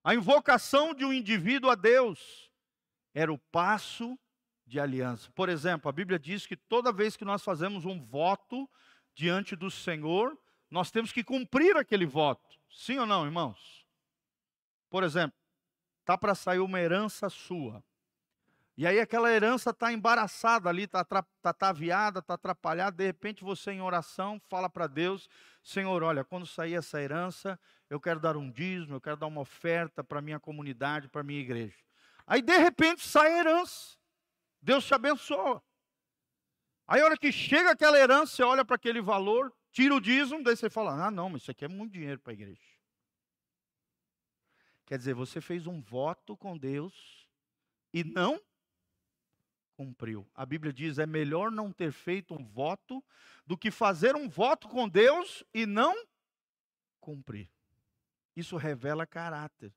[0.02, 2.50] A invocação de um indivíduo a Deus
[3.14, 4.18] era o passo
[4.66, 5.30] de aliança.
[5.32, 8.68] Por exemplo, a Bíblia diz que toda vez que nós fazemos um voto
[9.14, 10.38] diante do Senhor,
[10.70, 12.58] nós temos que cumprir aquele voto.
[12.70, 13.86] Sim ou não, irmãos?
[14.90, 15.38] Por exemplo,
[16.04, 17.82] tá para sair uma herança sua.
[18.76, 22.96] E aí aquela herança está embaraçada ali, está tá, ataviada, está atrapalhada.
[22.96, 25.28] De repente você em oração fala para Deus,
[25.62, 27.58] Senhor, olha, quando sair essa herança,
[27.88, 31.40] eu quero dar um dízimo, eu quero dar uma oferta para minha comunidade, para minha
[31.40, 31.78] igreja.
[32.26, 33.96] Aí de repente sai a herança.
[34.60, 35.62] Deus te abençoa.
[36.86, 40.42] Aí a hora que chega aquela herança, você olha para aquele valor, tira o dízimo,
[40.42, 42.60] daí você fala, ah não, mas isso aqui é muito dinheiro para a igreja.
[44.84, 47.28] Quer dizer, você fez um voto com Deus
[47.92, 48.40] e não
[49.74, 50.28] cumpriu.
[50.34, 53.04] A Bíblia diz: é melhor não ter feito um voto
[53.46, 55.94] do que fazer um voto com Deus e não
[57.00, 57.50] cumprir.
[58.34, 59.72] Isso revela caráter.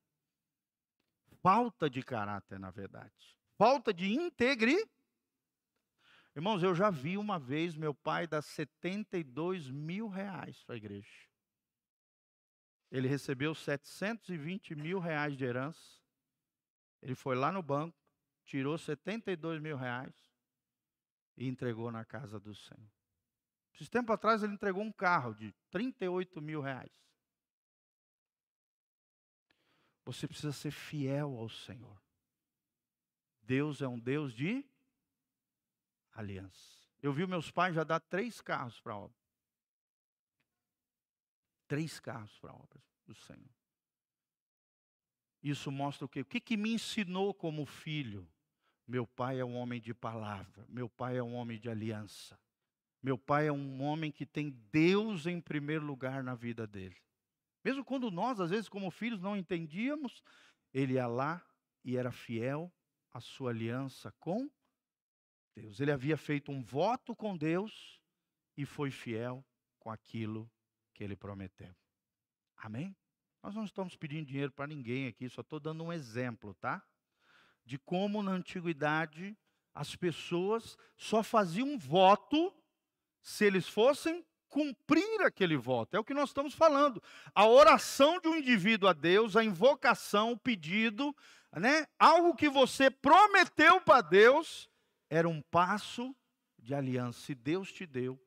[1.42, 3.38] Falta de caráter, na verdade.
[3.58, 4.90] Falta de integridade.
[6.36, 11.28] Irmãos, eu já vi uma vez meu pai dar 72 mil reais para a igreja.
[12.92, 16.00] Ele recebeu 720 mil reais de herança.
[17.02, 17.98] Ele foi lá no banco,
[18.48, 20.16] tirou 72 mil reais
[21.36, 22.90] e entregou na casa do Senhor.
[23.80, 26.92] Esse tempo atrás ele entregou um carro de 38 mil reais.
[30.06, 32.02] Você precisa ser fiel ao Senhor.
[33.42, 34.66] Deus é um Deus de
[36.14, 36.78] aliança.
[37.02, 39.18] Eu vi meus pais já dar três carros para a obra.
[41.68, 43.56] Três carros para a obra do Senhor.
[45.44, 46.22] Isso mostra o quê?
[46.22, 48.28] O que, que me ensinou como filho?
[48.88, 52.40] Meu pai é um homem de palavra, meu pai é um homem de aliança.
[53.04, 56.96] Meu pai é um homem que tem Deus em primeiro lugar na vida dele.
[57.64, 60.24] Mesmo quando nós, às vezes, como filhos, não entendíamos,
[60.74, 61.46] ele ia lá
[61.84, 62.74] e era fiel
[63.14, 64.50] à sua aliança com
[65.56, 65.80] Deus.
[65.80, 68.02] Ele havia feito um voto com Deus
[68.56, 69.46] e foi fiel
[69.80, 70.50] com aquilo
[70.94, 71.76] que ele prometeu.
[72.56, 72.96] Amém?
[73.44, 76.84] Nós não estamos pedindo dinheiro para ninguém aqui, só estou dando um exemplo, tá?
[77.68, 79.38] De como na antiguidade
[79.76, 82.52] as pessoas só faziam um voto
[83.22, 85.96] se eles fossem cumprir aquele voto.
[85.96, 87.04] É o que nós estamos falando.
[87.36, 91.14] A oração de um indivíduo a Deus, a invocação, o pedido,
[91.54, 91.86] né?
[92.00, 94.70] Algo que você prometeu para Deus
[95.10, 96.16] era um passo
[96.58, 97.20] de aliança.
[97.20, 98.18] Se Deus te deu,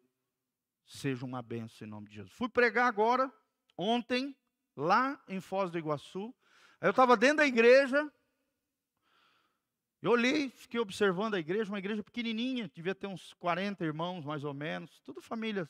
[0.86, 2.34] seja uma benção em nome de Jesus.
[2.34, 3.32] Fui pregar agora,
[3.76, 4.36] ontem,
[4.76, 6.32] lá em Foz do Iguaçu.
[6.78, 8.10] Eu estava dentro da igreja,
[10.02, 14.44] eu olhei, fiquei observando a igreja, uma igreja pequenininha, devia ter uns 40 irmãos mais
[14.44, 15.68] ou menos, tudo famílias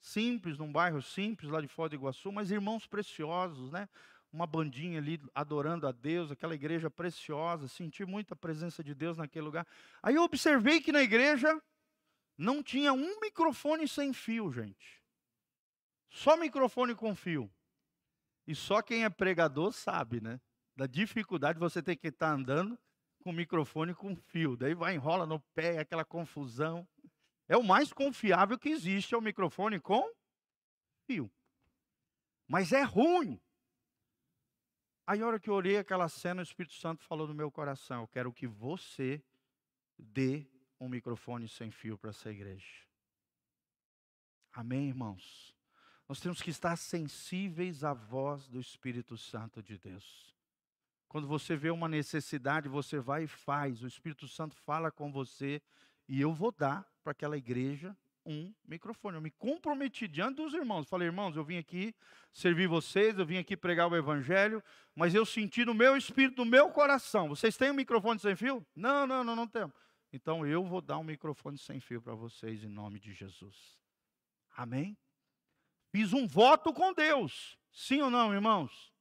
[0.00, 3.88] simples, num bairro simples lá de Foz do Iguaçu, mas irmãos preciosos, né?
[4.32, 9.44] Uma bandinha ali adorando a Deus, aquela igreja preciosa, senti muita presença de Deus naquele
[9.44, 9.66] lugar.
[10.02, 11.60] Aí eu observei que na igreja
[12.38, 15.02] não tinha um microfone sem fio, gente.
[16.08, 17.50] Só microfone com fio.
[18.46, 20.40] E só quem é pregador sabe, né?
[20.76, 22.78] Da dificuldade de você ter que estar andando
[23.22, 24.56] com o microfone com fio.
[24.56, 26.86] Daí vai, enrola no pé, aquela confusão.
[27.48, 30.10] É o mais confiável que existe, é o microfone com
[31.06, 31.30] fio.
[32.46, 33.40] Mas é ruim.
[35.06, 38.02] Aí, a hora que eu olhei aquela cena, o Espírito Santo falou no meu coração:
[38.02, 39.22] Eu quero que você
[39.98, 40.46] dê
[40.78, 42.86] um microfone sem fio para essa igreja.
[44.52, 45.56] Amém, irmãos?
[46.08, 50.31] Nós temos que estar sensíveis à voz do Espírito Santo de Deus.
[51.12, 53.82] Quando você vê uma necessidade, você vai e faz.
[53.82, 55.60] O Espírito Santo fala com você
[56.08, 57.94] e eu vou dar para aquela igreja
[58.24, 59.18] um microfone.
[59.18, 60.88] Eu me comprometi diante dos irmãos.
[60.88, 61.94] Falei, irmãos, eu vim aqui
[62.32, 66.50] servir vocês, eu vim aqui pregar o evangelho, mas eu senti no meu espírito, no
[66.50, 67.28] meu coração.
[67.28, 68.66] Vocês têm um microfone sem fio?
[68.74, 69.76] Não, não, não, não temos.
[70.14, 73.78] Então eu vou dar um microfone sem fio para vocês em nome de Jesus.
[74.56, 74.96] Amém?
[75.90, 77.58] Fiz um voto com Deus.
[77.70, 78.91] Sim ou não, irmãos?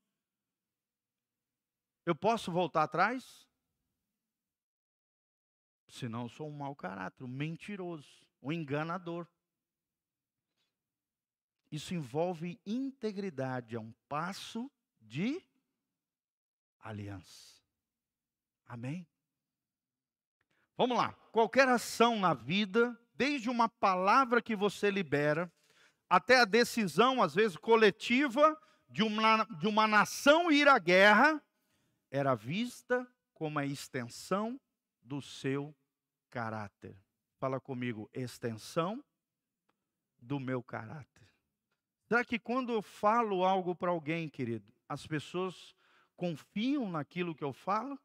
[2.11, 3.47] Eu posso voltar atrás?
[5.87, 9.25] Senão eu sou um mau caráter, um mentiroso, um enganador.
[11.71, 15.41] Isso envolve integridade, é um passo de
[16.81, 17.63] aliança.
[18.65, 19.07] Amém?
[20.75, 21.13] Vamos lá.
[21.31, 25.49] Qualquer ação na vida, desde uma palavra que você libera,
[26.09, 31.41] até a decisão, às vezes coletiva, de uma, de uma nação ir à guerra,
[32.11, 34.59] era vista como a extensão
[35.01, 35.73] do seu
[36.29, 36.95] caráter.
[37.39, 39.03] Fala comigo, extensão
[40.19, 41.27] do meu caráter.
[42.07, 45.73] Será que quando eu falo algo para alguém, querido, as pessoas
[46.15, 47.97] confiam naquilo que eu falo?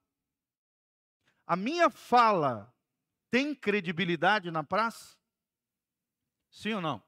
[1.44, 2.72] A minha fala
[3.30, 5.16] tem credibilidade na praça?
[6.48, 7.05] Sim ou não?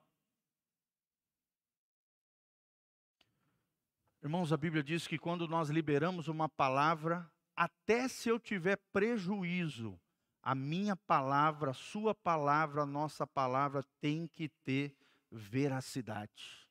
[4.20, 9.98] Irmãos, a Bíblia diz que quando nós liberamos uma palavra, até se eu tiver prejuízo,
[10.42, 14.96] a minha palavra, a sua palavra, a nossa palavra tem que ter
[15.30, 16.66] veracidade.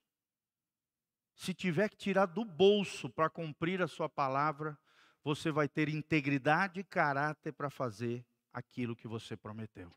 [1.35, 4.77] Se tiver que tirar do bolso para cumprir a sua palavra,
[5.23, 9.93] você vai ter integridade e caráter para fazer aquilo que você prometeu.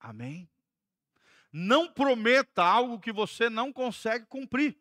[0.00, 0.48] Amém?
[1.52, 4.78] Não prometa algo que você não consegue cumprir.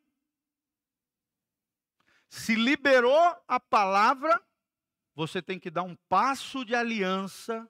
[2.30, 4.42] Se liberou a palavra,
[5.16, 7.70] você tem que dar um passo de aliança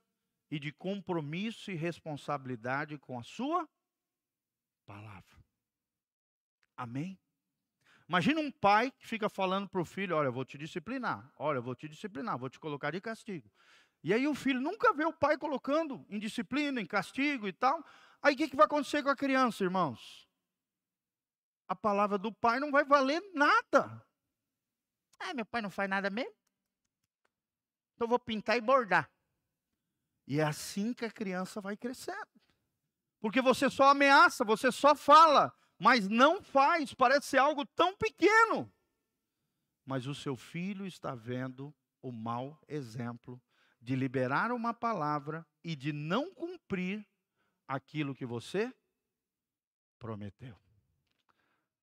[0.50, 3.68] e de compromisso e responsabilidade com a sua
[4.86, 5.38] palavra.
[6.76, 7.20] Amém?
[8.08, 11.58] Imagina um pai que fica falando para o filho: Olha, eu vou te disciplinar, olha,
[11.58, 13.52] eu vou te disciplinar, vou te colocar de castigo.
[14.04, 17.84] E aí o filho nunca vê o pai colocando em disciplina, em castigo e tal.
[18.22, 20.28] Aí o que, que vai acontecer com a criança, irmãos?
[21.68, 24.07] A palavra do pai não vai valer nada.
[25.20, 26.34] Ah, meu pai não faz nada mesmo?
[27.96, 29.12] Então vou pintar e bordar.
[30.28, 32.28] E é assim que a criança vai crescendo.
[33.20, 38.72] Porque você só ameaça, você só fala, mas não faz, parece ser algo tão pequeno.
[39.86, 43.42] Mas o seu filho está vendo o mau exemplo
[43.82, 47.08] de liberar uma palavra e de não cumprir
[47.68, 48.74] aquilo que você
[49.98, 50.58] prometeu.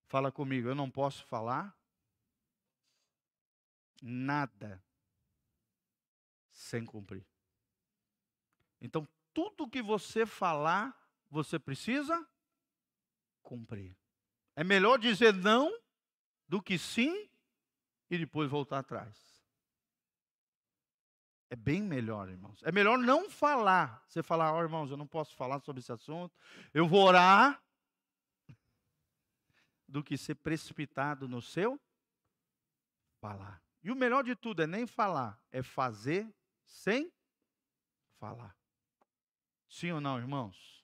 [0.07, 1.76] Fala comigo, eu não posso falar
[4.03, 4.82] nada
[6.53, 7.26] sem cumprir.
[8.80, 10.97] Então, tudo que você falar,
[11.30, 12.26] você precisa
[13.42, 13.97] cumprir.
[14.55, 15.76] É melhor dizer não
[16.49, 17.28] do que sim
[18.09, 19.34] e depois voltar atrás.
[21.51, 22.61] É bem melhor, irmãos.
[22.64, 24.05] É melhor não falar.
[24.09, 26.34] Você falar, ó oh, irmãos, eu não posso falar sobre esse assunto.
[26.72, 27.62] Eu vou orar.
[29.86, 31.80] Do que ser precipitado no seu
[33.20, 33.63] falar.
[33.85, 36.28] E o melhor de tudo é nem falar, é fazer
[36.64, 37.12] sem
[38.18, 38.57] falar.
[39.68, 40.74] Sim ou não, irmãos?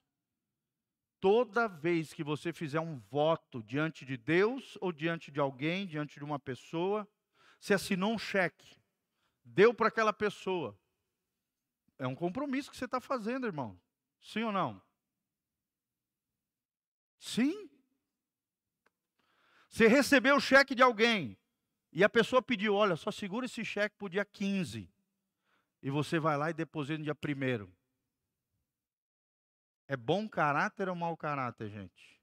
[1.21, 6.17] toda vez que você fizer um voto diante de Deus ou diante de alguém, diante
[6.17, 7.07] de uma pessoa,
[7.59, 8.81] você assinou um cheque,
[9.45, 10.77] deu para aquela pessoa.
[11.99, 13.79] É um compromisso que você está fazendo, irmão.
[14.19, 14.81] Sim ou não?
[17.19, 17.69] Sim.
[19.69, 21.37] Você recebeu o cheque de alguém
[21.91, 24.89] e a pessoa pediu: olha, só segura esse cheque para o dia 15.
[25.83, 27.71] E você vai lá e deposita no dia 1.
[29.87, 32.21] É bom caráter ou mau caráter, gente?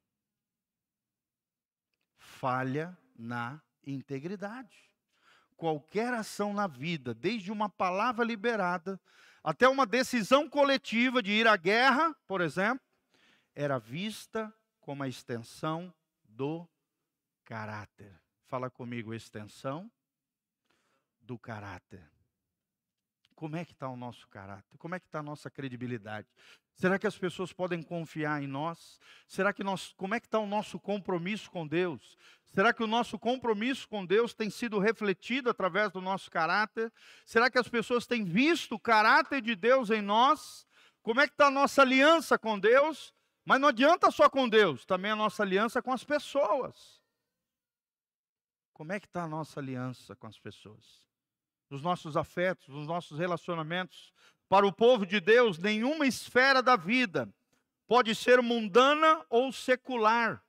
[2.16, 4.89] Falha na integridade.
[5.57, 8.99] Qualquer ação na vida, desde uma palavra liberada
[9.43, 12.85] até uma decisão coletiva de ir à guerra, por exemplo,
[13.55, 15.93] era vista como a extensão
[16.23, 16.69] do
[17.45, 18.14] caráter.
[18.49, 19.90] Fala comigo, extensão
[21.20, 22.11] do caráter.
[23.34, 24.78] Como é que está o nosso caráter?
[24.78, 26.26] Como é que está a nossa credibilidade?
[26.72, 28.99] Será que as pessoas podem confiar em nós?
[29.26, 32.16] Será que nós, como é que está o nosso compromisso com Deus?
[32.46, 36.90] Será que o nosso compromisso com Deus tem sido refletido através do nosso caráter?
[37.26, 40.66] Será que as pessoas têm visto o caráter de Deus em nós?
[41.03, 43.12] Como é que está a nossa aliança com Deus?
[43.44, 46.97] Mas não adianta só com Deus, também a nossa aliança com as pessoas.
[48.79, 51.07] Como é que está a nossa aliança com as pessoas?
[51.70, 54.12] nos nossos afetos, nos nossos relacionamentos.
[54.49, 57.33] Para o povo de Deus, nenhuma esfera da vida
[57.87, 60.43] pode ser mundana ou secular.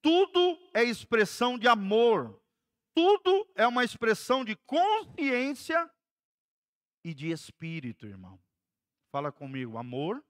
[0.00, 2.40] Tudo é expressão de amor.
[2.94, 5.90] Tudo é uma expressão de consciência
[7.02, 8.40] e de espírito, irmão.
[9.10, 10.24] Fala comigo, amor,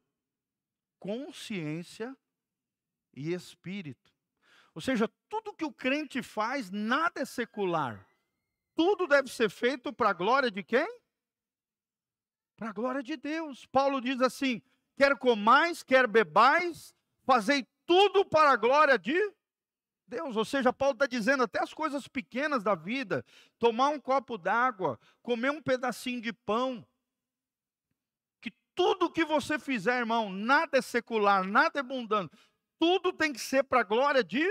[0.99, 2.17] consciência
[3.13, 4.14] e espírito.
[4.75, 8.05] Ou seja, tudo que o crente faz, nada é secular
[8.75, 10.87] tudo deve ser feito para a glória de quem?
[12.57, 13.67] Para a glória de Deus.
[13.67, 14.61] Paulo diz assim:
[14.97, 19.19] quer comais, quer bebais, fazei tudo para a glória de
[20.07, 20.37] Deus.
[20.37, 23.25] Ou seja, Paulo está dizendo até as coisas pequenas da vida,
[23.59, 26.87] tomar um copo d'água, comer um pedacinho de pão,
[28.41, 32.31] que tudo que você fizer, irmão, nada é secular, nada é mundano,
[32.79, 34.45] tudo tem que ser para a glória de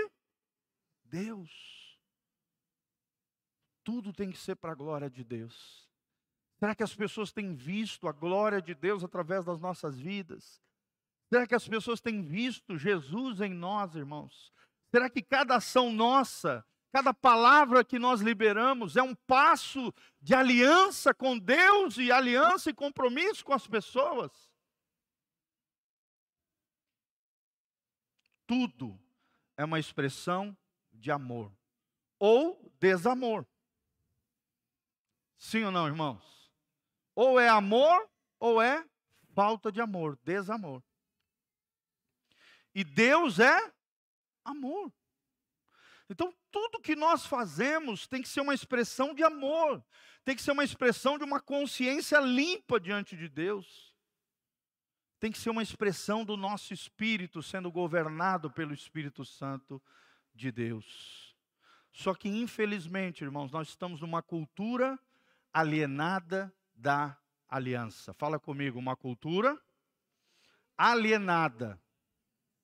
[1.14, 1.96] Deus.
[3.84, 5.88] Tudo tem que ser para a glória de Deus.
[6.58, 10.60] Será que as pessoas têm visto a glória de Deus através das nossas vidas?
[11.28, 14.52] Será que as pessoas têm visto Jesus em nós, irmãos?
[14.90, 21.14] Será que cada ação nossa, cada palavra que nós liberamos é um passo de aliança
[21.14, 24.50] com Deus e aliança e compromisso com as pessoas?
[28.48, 28.98] Tudo
[29.56, 30.56] é uma expressão
[31.04, 31.54] de amor
[32.18, 33.46] ou desamor.
[35.36, 36.50] Sim ou não, irmãos?
[37.14, 38.82] Ou é amor ou é
[39.34, 40.82] falta de amor, desamor.
[42.74, 43.72] E Deus é
[44.42, 44.90] amor.
[46.08, 49.84] Então, tudo que nós fazemos tem que ser uma expressão de amor,
[50.24, 53.94] tem que ser uma expressão de uma consciência limpa diante de Deus,
[55.20, 59.82] tem que ser uma expressão do nosso espírito sendo governado pelo Espírito Santo
[60.34, 61.34] de Deus.
[61.92, 64.98] Só que, infelizmente, irmãos, nós estamos numa cultura
[65.52, 67.16] alienada da
[67.48, 68.12] aliança.
[68.14, 69.56] Fala comigo, uma cultura
[70.76, 71.80] alienada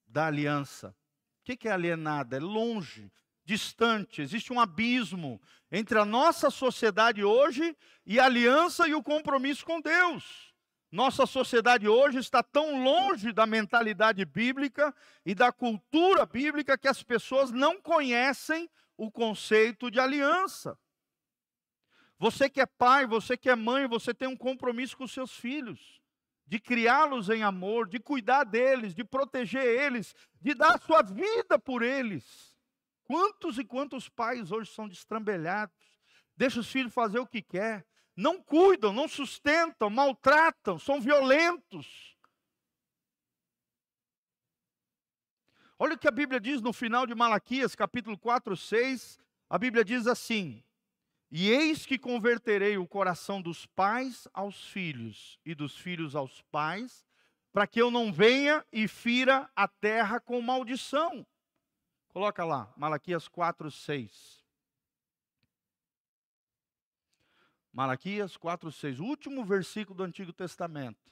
[0.07, 0.95] da aliança.
[1.41, 2.37] O que é alienada?
[2.37, 3.11] É longe,
[3.45, 4.21] distante.
[4.21, 5.41] Existe um abismo
[5.71, 10.50] entre a nossa sociedade hoje e a aliança e o compromisso com Deus.
[10.91, 14.93] Nossa sociedade hoje está tão longe da mentalidade bíblica
[15.25, 20.77] e da cultura bíblica que as pessoas não conhecem o conceito de aliança.
[22.19, 26.03] Você que é pai, você que é mãe, você tem um compromisso com seus filhos,
[26.45, 31.83] de criá-los em amor, de cuidar deles, de proteger eles, de dar sua vida por
[31.83, 32.55] eles.
[33.05, 35.77] Quantos e quantos pais hoje são destrambelhados,
[36.37, 37.87] deixam os filhos fazer o que quer,
[38.21, 42.17] não cuidam, não sustentam, maltratam, são violentos.
[45.79, 49.19] Olha o que a Bíblia diz no final de Malaquias, capítulo 4, 6.
[49.49, 50.63] A Bíblia diz assim:
[51.31, 57.07] e eis que converterei o coração dos pais aos filhos, e dos filhos aos pais,
[57.53, 61.25] para que eu não venha e fira a terra com maldição.
[62.09, 64.40] Coloca lá, Malaquias 4, 6.
[67.73, 71.11] Malaquias 4, 6, o último versículo do Antigo Testamento.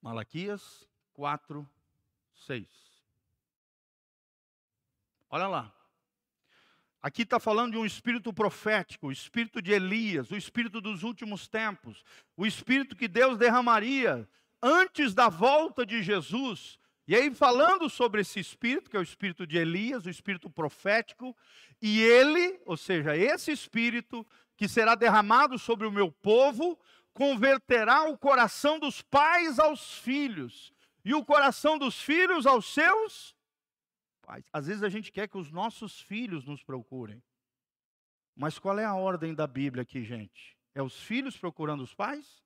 [0.00, 1.68] Malaquias 4,
[2.46, 2.68] 6.
[5.30, 5.74] Olha lá.
[7.00, 11.48] Aqui está falando de um espírito profético, o espírito de Elias, o espírito dos últimos
[11.48, 12.04] tempos,
[12.36, 14.28] o espírito que Deus derramaria
[14.60, 16.78] antes da volta de Jesus.
[17.08, 21.34] E aí, falando sobre esse espírito, que é o espírito de Elias, o espírito profético,
[21.80, 24.26] e ele, ou seja, esse espírito
[24.58, 26.78] que será derramado sobre o meu povo,
[27.14, 30.70] converterá o coração dos pais aos filhos,
[31.02, 33.34] e o coração dos filhos aos seus
[34.20, 34.44] pais.
[34.52, 37.22] Às vezes a gente quer que os nossos filhos nos procurem.
[38.36, 40.58] Mas qual é a ordem da Bíblia aqui, gente?
[40.74, 42.44] É os filhos procurando os pais?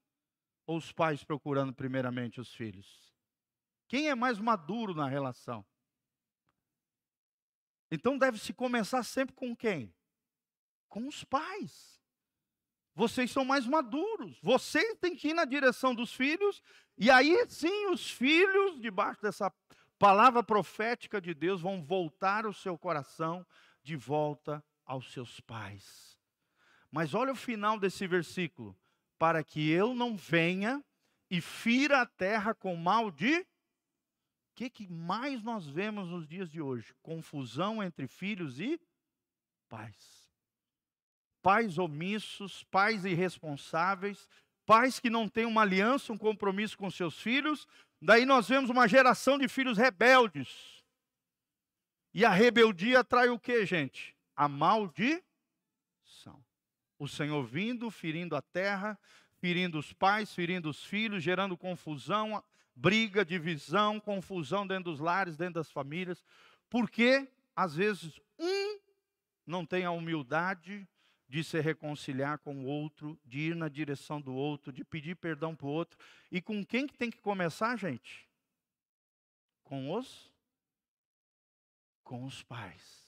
[0.64, 3.11] Ou os pais procurando primeiramente os filhos?
[3.92, 5.62] Quem é mais maduro na relação?
[7.90, 9.94] Então deve-se começar sempre com quem?
[10.88, 12.00] Com os pais.
[12.94, 14.40] Vocês são mais maduros.
[14.40, 16.62] Vocês têm que ir na direção dos filhos.
[16.96, 19.52] E aí sim, os filhos, debaixo dessa
[19.98, 23.46] palavra profética de Deus vão voltar o seu coração
[23.82, 26.18] de volta aos seus pais.
[26.90, 28.74] Mas olha o final desse versículo:
[29.18, 30.82] para que eu não venha
[31.30, 33.46] e fira a terra com mal de.
[34.54, 36.94] Que, que mais nós vemos nos dias de hoje?
[37.02, 38.80] Confusão entre filhos e
[39.68, 40.28] pais.
[41.40, 44.28] Pais omissos, pais irresponsáveis,
[44.64, 47.66] pais que não têm uma aliança, um compromisso com seus filhos,
[48.04, 50.84] Daí nós vemos uma geração de filhos rebeldes.
[52.12, 54.16] E a rebeldia trai o que, gente?
[54.34, 55.22] A maldição.
[56.98, 58.98] O Senhor vindo, ferindo a terra,
[59.38, 62.42] ferindo os pais, ferindo os filhos, gerando confusão,
[62.74, 66.24] briga, divisão, confusão dentro dos lares, dentro das famílias.
[66.68, 68.78] Porque, às vezes, um
[69.46, 70.88] não tem a humildade
[71.28, 75.56] de se reconciliar com o outro, de ir na direção do outro, de pedir perdão
[75.56, 75.98] para o outro.
[76.30, 78.28] E com quem que tem que começar, gente?
[79.64, 80.30] Com os
[82.04, 83.02] com os pais.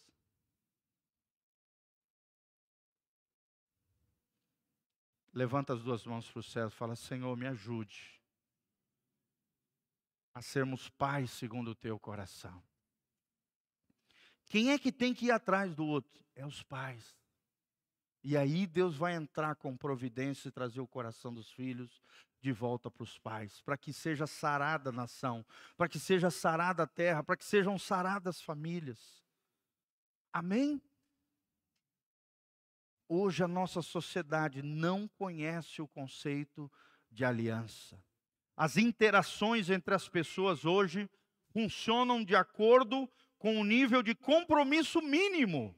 [5.35, 8.14] levanta as duas mãos para o céu e fala: Senhor, me ajude
[10.35, 12.63] a sermos pais segundo o teu coração.
[14.47, 16.25] Quem é que tem que ir atrás do outro?
[16.35, 17.17] É os pais.
[18.23, 22.03] E aí Deus vai entrar com providência e trazer o coração dos filhos
[22.41, 25.45] de volta para os pais, para que seja sarada a nação,
[25.77, 29.25] para que seja sarada a terra, para que sejam saradas as famílias.
[30.33, 30.83] Amém?
[33.09, 36.71] Hoje a nossa sociedade não conhece o conceito
[37.11, 38.03] de aliança.
[38.57, 41.09] As interações entre as pessoas hoje
[41.53, 45.75] funcionam de acordo com o nível de compromisso mínimo.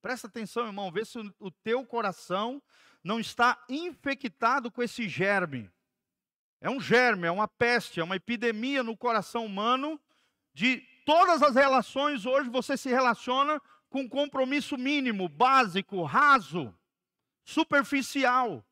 [0.00, 2.62] Presta atenção, irmão, vê se o teu coração
[3.02, 5.70] não está infectado com esse germe.
[6.60, 10.00] É um germe, é uma peste, é uma epidemia no coração humano
[10.52, 16.74] de todas as relações hoje você se relaciona com compromisso mínimo, básico, raso,
[17.44, 18.64] superficial.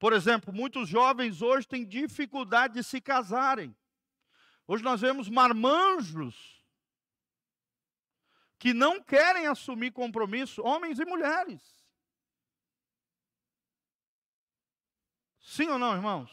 [0.00, 3.76] Por exemplo, muitos jovens hoje têm dificuldade de se casarem.
[4.66, 6.64] Hoje nós vemos marmanjos
[8.58, 11.62] que não querem assumir compromisso, homens e mulheres.
[15.38, 16.30] Sim ou não, irmãos?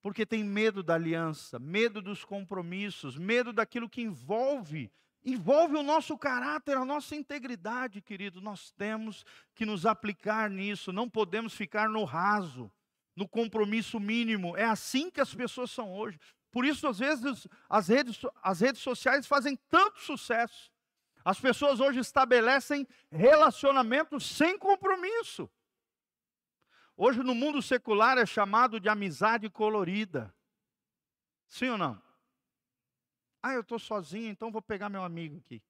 [0.00, 4.90] Porque tem medo da aliança, medo dos compromissos, medo daquilo que envolve
[5.24, 8.40] envolve o nosso caráter, a nossa integridade, querido.
[8.40, 12.70] Nós temos que nos aplicar nisso, não podemos ficar no raso,
[13.14, 14.56] no compromisso mínimo.
[14.56, 16.18] É assim que as pessoas são hoje.
[16.50, 20.70] Por isso, às vezes, as redes, as redes sociais fazem tanto sucesso.
[21.24, 25.50] As pessoas hoje estabelecem relacionamentos sem compromisso.
[26.96, 30.34] Hoje, no mundo secular, é chamado de amizade colorida.
[31.46, 32.09] Sim ou não?
[33.42, 35.62] Ah, eu estou sozinho, então vou pegar meu amigo aqui.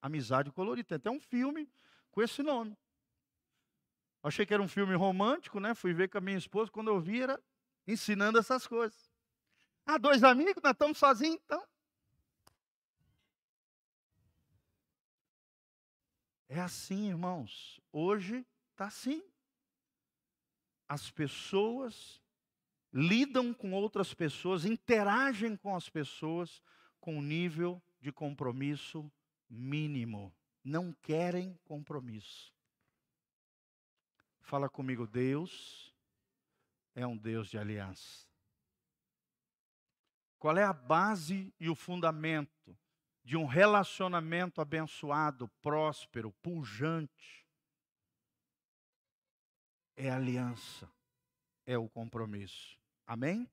[0.00, 0.88] Amizade colorida.
[0.88, 1.70] Tem até um filme
[2.10, 2.76] com esse nome.
[4.22, 5.74] Achei que era um filme romântico, né?
[5.74, 7.40] Fui ver com a minha esposa, quando eu vi, era
[7.86, 9.10] ensinando essas coisas.
[9.86, 11.66] Ah, dois amigos, nós estamos sozinhos, então.
[16.48, 17.80] É assim, irmãos.
[17.92, 19.22] Hoje está assim.
[20.88, 22.20] As pessoas
[22.92, 26.62] lidam com outras pessoas, interagem com as pessoas
[27.00, 29.10] com um nível de compromisso
[29.48, 30.34] mínimo.
[30.64, 32.52] Não querem compromisso.
[34.40, 35.94] Fala comigo, Deus
[36.94, 38.26] é um Deus de aliança.
[40.38, 42.76] Qual é a base e o fundamento
[43.24, 47.46] de um relacionamento abençoado, próspero, pujante?
[49.96, 50.90] É aliança,
[51.68, 52.78] é o compromisso.
[53.06, 53.46] Amém?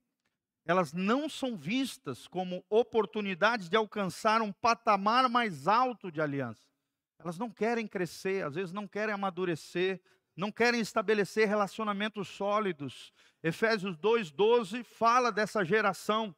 [0.65, 6.63] Elas não são vistas como oportunidades de alcançar um patamar mais alto de aliança.
[7.19, 10.01] Elas não querem crescer, às vezes não querem amadurecer,
[10.35, 13.13] não querem estabelecer relacionamentos sólidos.
[13.43, 16.33] Efésios 2:12 fala dessa geração,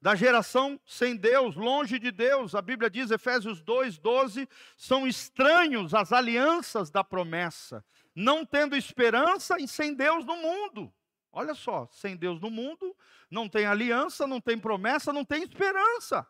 [0.00, 2.54] da geração sem Deus, longe de Deus.
[2.54, 9.68] A Bíblia diz, Efésios 2:12, são estranhos às alianças da promessa, não tendo esperança e
[9.68, 10.92] sem Deus no mundo.
[11.32, 12.96] Olha só, sem Deus no mundo,
[13.30, 16.26] não tem aliança, não tem promessa, não tem esperança.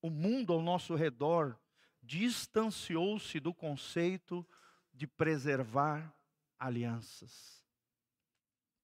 [0.00, 1.58] O mundo ao nosso redor
[2.00, 4.46] distanciou-se do conceito
[4.92, 6.14] de preservar
[6.58, 7.64] alianças.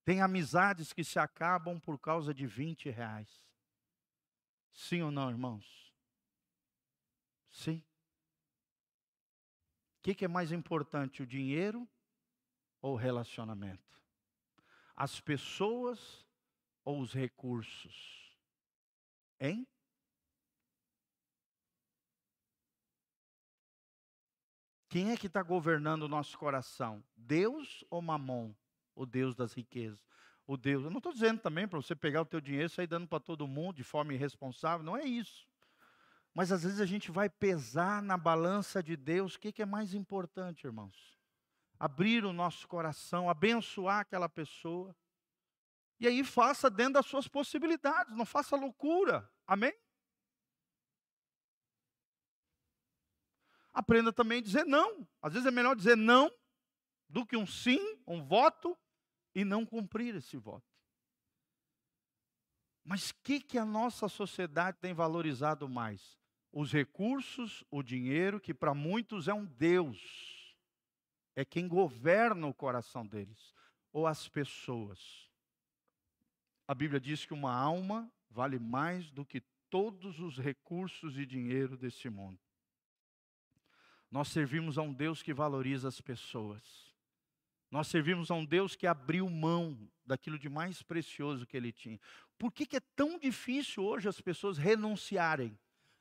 [0.04, 3.42] Tem amizades que se acabam por causa de 20 reais.
[4.72, 5.94] Sim ou não, irmãos?
[7.50, 7.82] Sim.
[10.04, 11.88] Que, que é mais importante, o dinheiro
[12.82, 13.98] ou o relacionamento?
[14.94, 16.28] As pessoas
[16.84, 18.36] ou os recursos?
[19.40, 19.66] Hein?
[24.90, 27.02] Quem é que está governando o nosso coração?
[27.16, 28.54] Deus ou Mamon?
[28.94, 30.06] O Deus das riquezas?
[30.46, 30.84] O Deus.
[30.84, 33.20] Eu não estou dizendo também para você pegar o teu dinheiro e sair dando para
[33.20, 34.84] todo mundo de forma irresponsável.
[34.84, 35.48] Não é isso.
[36.34, 39.34] Mas às vezes a gente vai pesar na balança de Deus.
[39.36, 41.16] O que, é mais importante, irmãos?
[41.78, 44.94] Abrir o nosso coração, abençoar aquela pessoa.
[46.00, 49.30] E aí faça dentro das suas possibilidades, não faça loucura.
[49.46, 49.72] Amém?
[53.74, 55.06] aprenda também a dizer não.
[55.20, 56.30] Às vezes é melhor dizer não
[57.08, 58.78] do que um sim, um voto,
[59.34, 60.64] e não cumprir esse voto.
[62.84, 66.16] Mas o que, que a nossa sociedade tem valorizado mais?
[66.56, 70.56] Os recursos, o dinheiro, que para muitos é um Deus,
[71.34, 73.52] é quem governa o coração deles,
[73.92, 75.28] ou as pessoas.
[76.68, 81.76] A Bíblia diz que uma alma vale mais do que todos os recursos e dinheiro
[81.76, 82.38] desse mundo.
[84.08, 86.94] Nós servimos a um Deus que valoriza as pessoas.
[87.68, 91.98] Nós servimos a um Deus que abriu mão daquilo de mais precioso que ele tinha.
[92.38, 95.58] Por que, que é tão difícil hoje as pessoas renunciarem,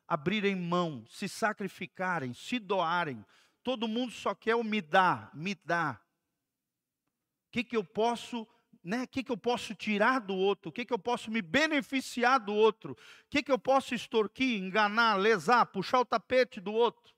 [0.07, 3.25] abrirem mão, se sacrificarem, se doarem?
[3.63, 5.99] Todo mundo só quer o me dá, me dá.
[7.47, 8.47] O que, que eu posso
[8.83, 11.41] né, o que, que eu posso tirar do outro, o que, que eu posso me
[11.41, 12.97] beneficiar do outro, o
[13.29, 17.15] que, que eu posso extorquir, enganar, lesar, puxar o tapete do outro.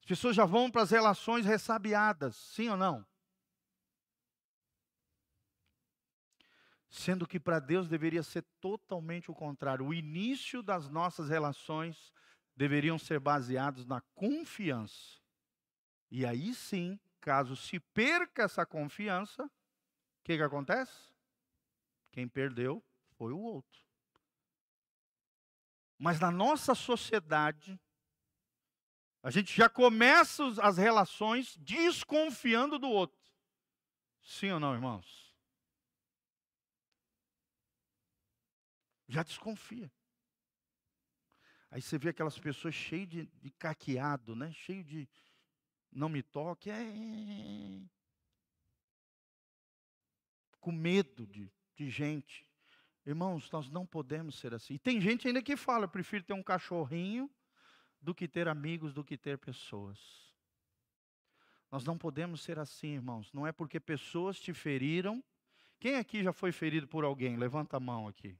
[0.00, 3.06] As pessoas já vão para as relações ressabiadas, sim ou não?
[6.90, 9.86] Sendo que para Deus deveria ser totalmente o contrário.
[9.86, 12.12] O início das nossas relações
[12.54, 15.20] deveriam ser baseados na confiança.
[16.10, 19.50] E aí sim Caso se perca essa confiança, o
[20.24, 21.12] que, que acontece?
[22.12, 22.82] Quem perdeu
[23.16, 23.84] foi o outro.
[25.98, 27.78] Mas na nossa sociedade,
[29.22, 33.20] a gente já começa as relações desconfiando do outro.
[34.22, 35.19] Sim ou não, irmãos?
[39.10, 39.90] Já desconfia.
[41.68, 44.52] Aí você vê aquelas pessoas cheias de, de caqueado, né?
[44.52, 45.08] Cheio de,
[45.90, 47.82] não me toque, é.
[50.60, 52.48] Com medo de, de gente.
[53.04, 54.74] Irmãos, nós não podemos ser assim.
[54.74, 57.28] E tem gente ainda que fala: eu prefiro ter um cachorrinho
[58.00, 59.98] do que ter amigos, do que ter pessoas.
[61.68, 63.32] Nós não podemos ser assim, irmãos.
[63.32, 65.22] Não é porque pessoas te feriram.
[65.80, 67.36] Quem aqui já foi ferido por alguém?
[67.36, 68.38] Levanta a mão aqui.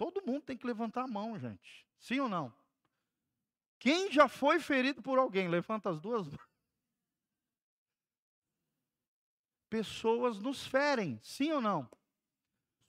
[0.00, 1.86] Todo mundo tem que levantar a mão, gente.
[1.98, 2.50] Sim ou não?
[3.78, 5.46] Quem já foi ferido por alguém?
[5.46, 6.40] Levanta as duas mãos.
[9.68, 11.86] Pessoas nos ferem, sim ou não?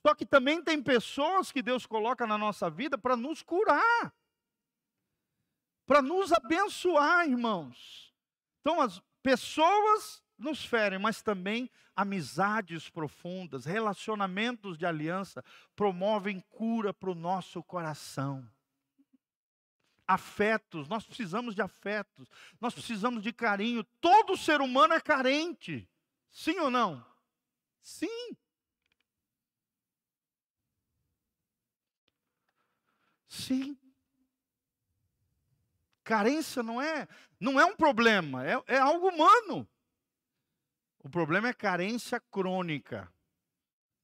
[0.02, 4.16] Só que também tem pessoas que Deus coloca na nossa vida para nos curar,
[5.86, 8.16] para nos abençoar, irmãos.
[8.62, 15.44] Então, as pessoas nos ferem, mas também amizades profundas, relacionamentos de aliança
[15.76, 18.48] promovem cura para o nosso coração
[20.14, 22.30] afetos, nós precisamos de afetos,
[22.60, 23.84] nós precisamos de carinho.
[24.02, 25.90] Todo ser humano é carente.
[26.30, 27.06] Sim ou não?
[27.82, 28.36] Sim.
[33.28, 33.78] Sim.
[36.04, 37.08] Carência não é,
[37.40, 39.68] não é um problema, é, é algo humano.
[41.04, 43.12] O problema é carência crônica.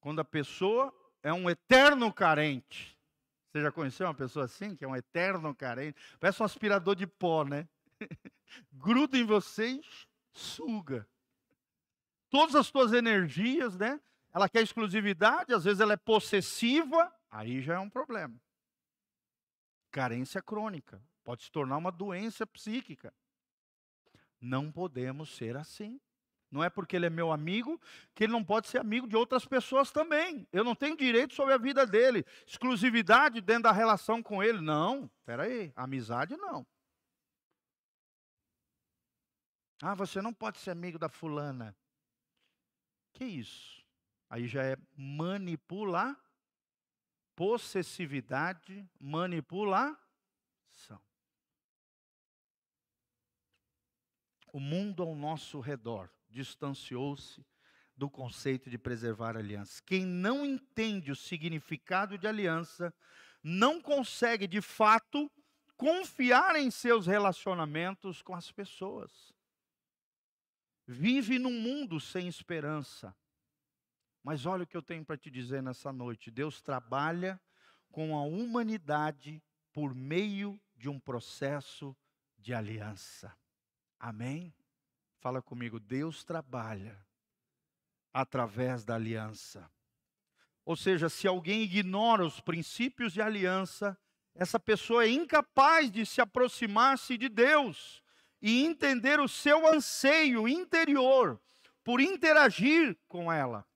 [0.00, 0.92] Quando a pessoa
[1.22, 2.98] é um eterno carente.
[3.50, 5.98] Você já conheceu uma pessoa assim, que é um eterno carente?
[6.18, 7.68] Parece um aspirador de pó, né?
[8.72, 9.82] Gruda em você e
[10.32, 11.08] suga.
[12.28, 14.00] Todas as suas energias, né?
[14.34, 18.38] Ela quer exclusividade, às vezes ela é possessiva, aí já é um problema.
[19.90, 21.00] Carência crônica.
[21.24, 23.12] Pode se tornar uma doença psíquica.
[24.40, 26.00] Não podemos ser assim.
[26.50, 27.80] Não é porque ele é meu amigo
[28.14, 30.46] que ele não pode ser amigo de outras pessoas também.
[30.50, 32.24] Eu não tenho direito sobre a vida dele.
[32.46, 34.60] Exclusividade dentro da relação com ele.
[34.60, 35.72] Não, espera aí.
[35.76, 36.66] Amizade não.
[39.82, 41.76] Ah, você não pode ser amigo da fulana.
[43.12, 43.84] Que isso?
[44.30, 46.18] Aí já é manipular,
[47.36, 49.98] possessividade, manipulação.
[54.50, 57.44] O mundo ao nosso redor distanciou-se
[57.96, 59.82] do conceito de preservar aliança.
[59.84, 62.94] Quem não entende o significado de aliança
[63.42, 65.30] não consegue, de fato,
[65.76, 69.34] confiar em seus relacionamentos com as pessoas.
[70.86, 73.14] Vive num mundo sem esperança.
[74.22, 77.40] Mas olha o que eu tenho para te dizer nessa noite: Deus trabalha
[77.90, 81.96] com a humanidade por meio de um processo
[82.38, 83.36] de aliança.
[83.98, 84.54] Amém?
[85.20, 86.96] Fala comigo, Deus trabalha
[88.12, 89.68] através da aliança.
[90.64, 93.98] Ou seja, se alguém ignora os princípios de aliança,
[94.34, 98.02] essa pessoa é incapaz de se aproximar-se de Deus
[98.40, 101.40] e entender o seu anseio interior
[101.82, 103.66] por interagir com ela.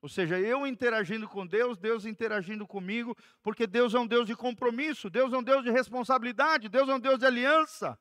[0.00, 4.34] Ou seja, eu interagindo com Deus, Deus interagindo comigo, porque Deus é um Deus de
[4.34, 7.98] compromisso, Deus é um Deus de responsabilidade, Deus é um Deus de aliança.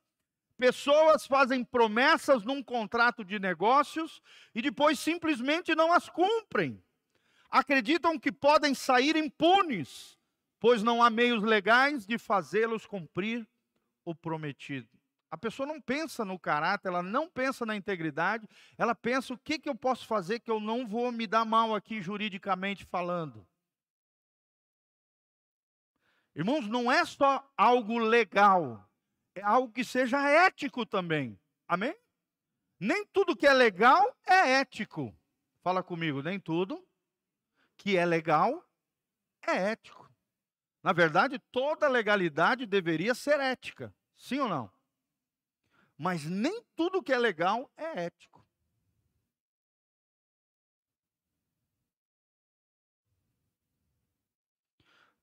[0.57, 4.21] Pessoas fazem promessas num contrato de negócios
[4.55, 6.83] e depois simplesmente não as cumprem.
[7.49, 10.17] Acreditam que podem sair impunes,
[10.59, 13.47] pois não há meios legais de fazê-los cumprir
[14.03, 14.89] o prometido.
[15.29, 18.47] A pessoa não pensa no caráter, ela não pensa na integridade,
[18.77, 21.75] ela pensa o que, que eu posso fazer que eu não vou me dar mal
[21.75, 23.45] aqui juridicamente falando.
[26.33, 28.86] Irmãos, não é só algo legal,
[29.37, 31.39] é algo que seja ético também.
[31.67, 31.95] Amém?
[32.79, 35.15] Nem tudo que é legal é ético.
[35.61, 36.85] Fala comigo, nem tudo
[37.75, 38.67] que é legal
[39.41, 40.11] é ético.
[40.81, 43.93] Na verdade, toda legalidade deveria ser ética.
[44.15, 44.71] Sim ou não?
[45.97, 48.45] Mas nem tudo que é legal é ético.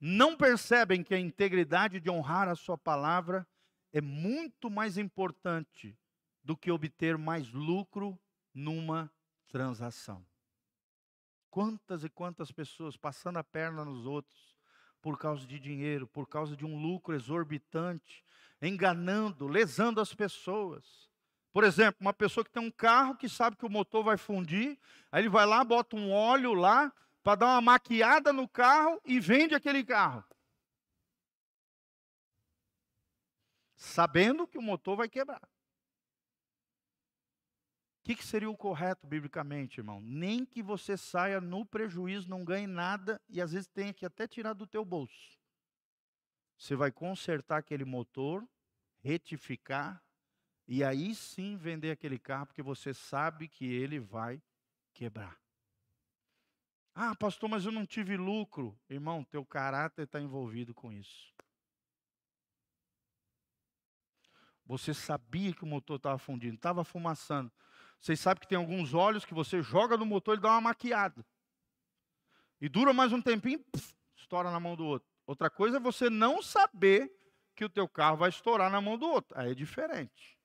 [0.00, 3.46] Não percebem que a integridade de honrar a sua palavra
[3.94, 5.96] é muito mais importante
[6.42, 8.18] do que obter mais lucro
[8.52, 9.08] numa
[9.46, 10.26] transação.
[11.48, 14.56] Quantas e quantas pessoas passando a perna nos outros
[15.00, 18.24] por causa de dinheiro, por causa de um lucro exorbitante,
[18.60, 21.08] enganando, lesando as pessoas.
[21.52, 24.76] Por exemplo, uma pessoa que tem um carro que sabe que o motor vai fundir,
[25.12, 26.92] aí ele vai lá, bota um óleo lá
[27.22, 30.24] para dar uma maquiada no carro e vende aquele carro.
[33.84, 35.42] Sabendo que o motor vai quebrar.
[38.00, 40.00] O que, que, seria o correto biblicamente, irmão?
[40.00, 44.26] Nem que você saia no prejuízo, não ganhe nada e às vezes tenha que até
[44.26, 45.38] tirar do teu bolso.
[46.58, 48.46] Você vai consertar aquele motor,
[49.00, 50.02] retificar
[50.66, 54.42] e aí sim vender aquele carro, porque você sabe que ele vai
[54.92, 55.38] quebrar.
[56.94, 58.78] Ah, pastor, mas eu não tive lucro.
[58.88, 61.33] Irmão, teu caráter está envolvido com isso.
[64.66, 67.52] Você sabia que o motor estava fundindo, estava fumaçando.
[68.00, 71.24] Vocês sabem que tem alguns óleos que você joga no motor e dá uma maquiada.
[72.60, 75.08] E dura mais um tempinho, pff, estoura na mão do outro.
[75.26, 77.12] Outra coisa é você não saber
[77.54, 79.38] que o teu carro vai estourar na mão do outro.
[79.38, 80.38] Aí é diferente.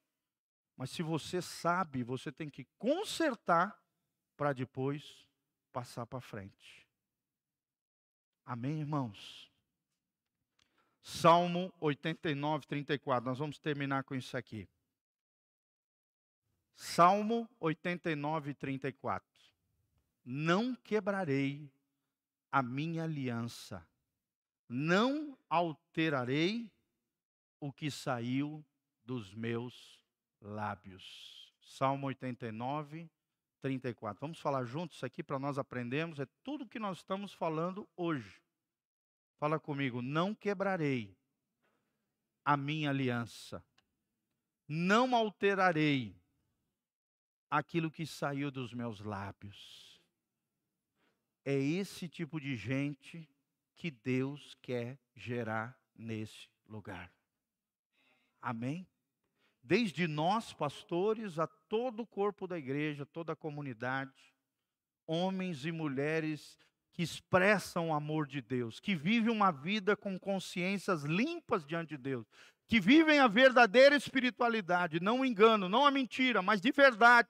[0.76, 3.78] Mas se você sabe, você tem que consertar
[4.38, 5.28] para depois
[5.74, 6.88] passar para frente.
[8.46, 9.49] Amém, irmãos?
[11.10, 13.30] Salmo 89, 34.
[13.30, 14.70] Nós vamos terminar com isso aqui.
[16.76, 19.28] Salmo 89, 34.
[20.24, 21.68] Não quebrarei
[22.52, 23.86] a minha aliança,
[24.70, 26.72] não alterarei
[27.60, 28.64] o que saiu
[29.04, 30.02] dos meus
[30.40, 31.52] lábios.
[31.60, 33.10] Salmo 89,
[33.60, 34.22] 34.
[34.22, 36.20] Vamos falar juntos aqui para nós aprendermos.
[36.20, 38.40] É tudo que nós estamos falando hoje.
[39.40, 40.02] Fala comigo.
[40.02, 41.18] Não quebrarei
[42.44, 43.64] a minha aliança,
[44.68, 46.20] não alterarei
[47.50, 50.02] aquilo que saiu dos meus lábios.
[51.46, 53.28] É esse tipo de gente
[53.76, 57.12] que Deus quer gerar nesse lugar.
[58.42, 58.86] Amém?
[59.64, 64.34] Desde nós, pastores, a todo o corpo da igreja, toda a comunidade,
[65.08, 66.58] homens e mulheres
[67.00, 71.98] que expressam o amor de Deus, que vivem uma vida com consciências limpas diante de
[71.98, 72.28] Deus,
[72.68, 77.30] que vivem a verdadeira espiritualidade, não o engano, não a mentira, mas de verdade.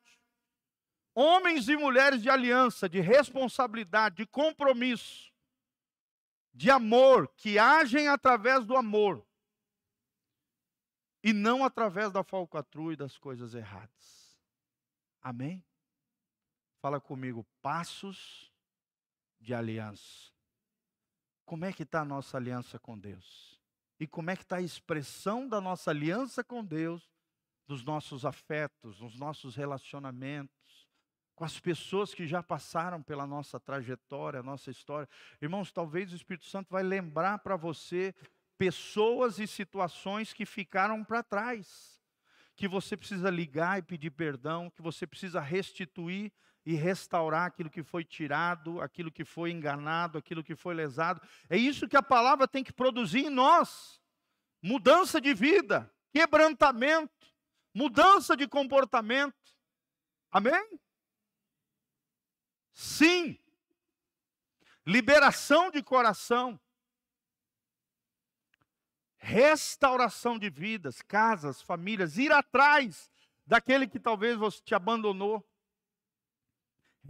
[1.14, 5.32] Homens e mulheres de aliança, de responsabilidade, de compromisso,
[6.52, 9.24] de amor, que agem através do amor
[11.24, 14.36] e não através da falcatrua e das coisas erradas.
[15.22, 15.64] Amém?
[16.82, 18.50] Fala comigo, passos
[19.40, 20.32] de aliança.
[21.46, 23.60] Como é que está a nossa aliança com Deus?
[24.00, 27.12] e como é que está a expressão da nossa aliança com Deus,
[27.68, 30.88] dos nossos afetos, nos nossos relacionamentos,
[31.36, 35.08] com as pessoas que já passaram pela nossa trajetória, nossa história.
[35.42, 38.14] Irmãos, talvez o Espírito Santo vai lembrar para você
[38.58, 42.02] pessoas e situações que ficaram para trás,
[42.56, 46.32] que você precisa ligar e pedir perdão, que você precisa restituir
[46.70, 51.20] e restaurar aquilo que foi tirado, aquilo que foi enganado, aquilo que foi lesado.
[51.50, 54.00] É isso que a palavra tem que produzir em nós:
[54.62, 57.26] mudança de vida, quebrantamento,
[57.74, 59.34] mudança de comportamento.
[60.30, 60.80] Amém?
[62.72, 63.36] Sim.
[64.86, 66.60] Liberação de coração.
[69.18, 73.10] Restauração de vidas, casas, famílias, ir atrás
[73.44, 75.44] daquele que talvez você te abandonou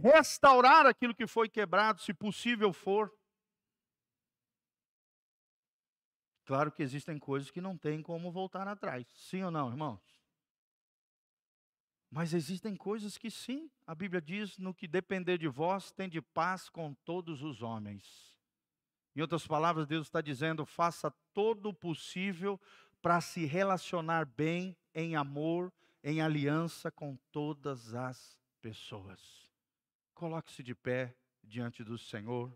[0.02, 3.12] restaurar aquilo que foi quebrado, se possível for.
[6.44, 10.00] Claro que existem coisas que não tem como voltar atrás, sim ou não, irmãos?
[12.10, 16.20] Mas existem coisas que sim, a Bíblia diz: no que depender de vós, tem de
[16.20, 18.34] paz com todos os homens.
[19.14, 22.60] Em outras palavras, Deus está dizendo: faça todo o possível
[23.00, 25.72] para se relacionar bem, em amor,
[26.02, 29.49] em aliança com todas as pessoas.
[30.20, 32.54] Coloque-se de pé diante do Senhor.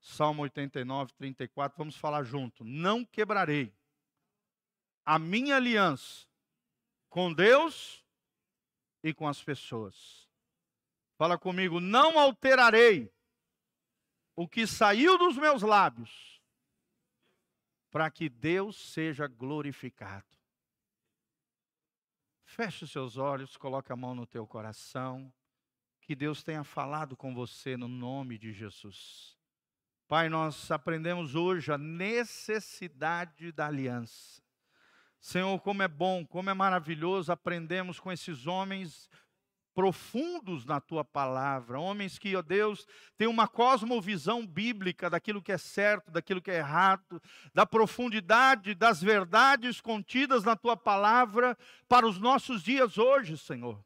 [0.00, 2.64] Salmo 89, 34, vamos falar junto.
[2.64, 3.72] Não quebrarei
[5.06, 6.26] a minha aliança
[7.08, 8.04] com Deus
[9.04, 10.28] e com as pessoas.
[11.16, 13.08] Fala comigo, não alterarei
[14.34, 16.42] o que saiu dos meus lábios,
[17.88, 20.36] para que Deus seja glorificado.
[22.42, 25.32] Feche os seus olhos, coloque a mão no teu coração.
[26.10, 29.38] Que Deus tenha falado com você no nome de Jesus.
[30.08, 34.42] Pai, nós aprendemos hoje a necessidade da aliança.
[35.20, 39.08] Senhor, como é bom, como é maravilhoso aprendemos com esses homens
[39.72, 45.58] profundos na tua palavra, homens que, ó Deus, têm uma cosmovisão bíblica daquilo que é
[45.58, 47.22] certo, daquilo que é errado,
[47.54, 51.56] da profundidade das verdades contidas na tua palavra
[51.88, 53.80] para os nossos dias hoje, Senhor.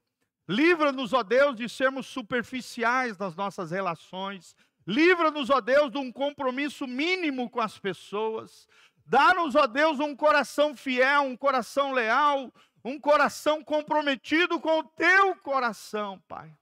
[0.48, 4.54] Livra-nos, ó Deus, de sermos superficiais nas nossas relações.
[4.86, 8.68] Livra-nos, ó Deus, de um compromisso mínimo com as pessoas.
[9.06, 12.52] Dá-nos, ó Deus, um coração fiel, um coração leal,
[12.84, 16.54] um coração comprometido com o teu coração, Pai.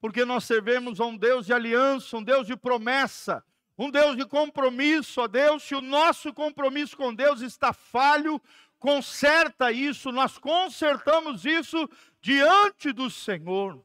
[0.00, 3.42] Porque nós servimos a um Deus de aliança, um Deus de promessa,
[3.76, 5.62] um Deus de compromisso, ó Deus.
[5.62, 8.40] Se o nosso compromisso com Deus está falho,
[8.78, 11.88] conserta isso, nós consertamos isso
[12.20, 13.84] diante do Senhor.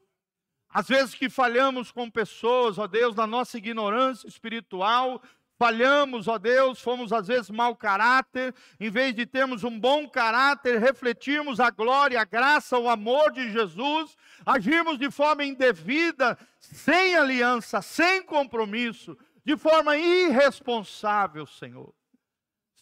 [0.68, 5.22] Às vezes que falhamos com pessoas, ó Deus, na nossa ignorância espiritual,
[5.56, 10.80] falhamos, ó Deus, fomos às vezes mau caráter, em vez de termos um bom caráter,
[10.80, 17.80] refletirmos a glória, a graça, o amor de Jesus, agirmos de forma indevida, sem aliança,
[17.80, 21.94] sem compromisso, de forma irresponsável, Senhor.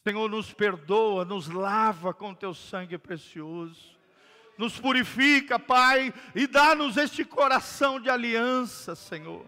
[0.06, 3.92] Senhor, nos perdoa, nos lava com teu sangue precioso
[4.62, 9.44] nos purifica, Pai, e dá-nos este coração de aliança, Senhor.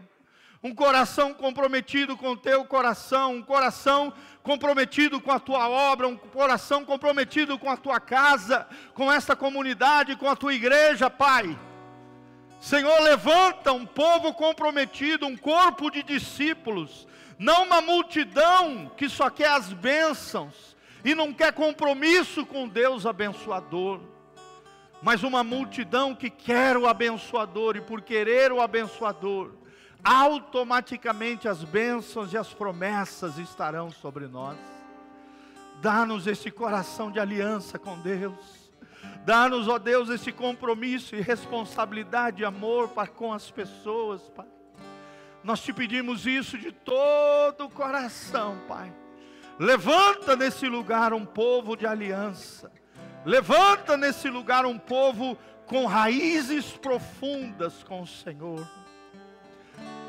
[0.62, 6.16] Um coração comprometido com o teu coração, um coração comprometido com a tua obra, um
[6.16, 11.57] coração comprometido com a tua casa, com esta comunidade, com a tua igreja, Pai.
[12.59, 17.07] Senhor, levanta um povo comprometido, um corpo de discípulos,
[17.39, 24.01] não uma multidão que só quer as bênçãos e não quer compromisso com Deus abençoador
[25.05, 29.51] mas uma multidão que quer o abençoador, e por querer o abençoador,
[30.03, 34.57] automaticamente as bênçãos e as promessas estarão sobre nós.
[35.82, 38.70] Dá-nos esse coração de aliança com Deus.
[39.26, 44.53] Dá-nos, ó Deus, esse compromisso e responsabilidade e amor para com as pessoas, Pai.
[45.45, 48.92] Nós te pedimos isso de todo o coração, Pai.
[49.59, 52.72] Levanta nesse lugar um povo de aliança
[53.24, 58.68] Levanta nesse lugar um povo com raízes profundas com o Senhor.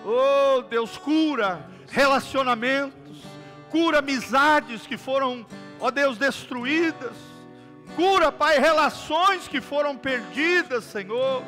[0.06, 3.24] Oh, Deus, cura relacionamentos,
[3.72, 5.46] cura amizades que foram,
[5.80, 7.16] ó oh Deus, destruídas.
[7.96, 11.42] Cura, Pai, relações que foram perdidas, Senhor.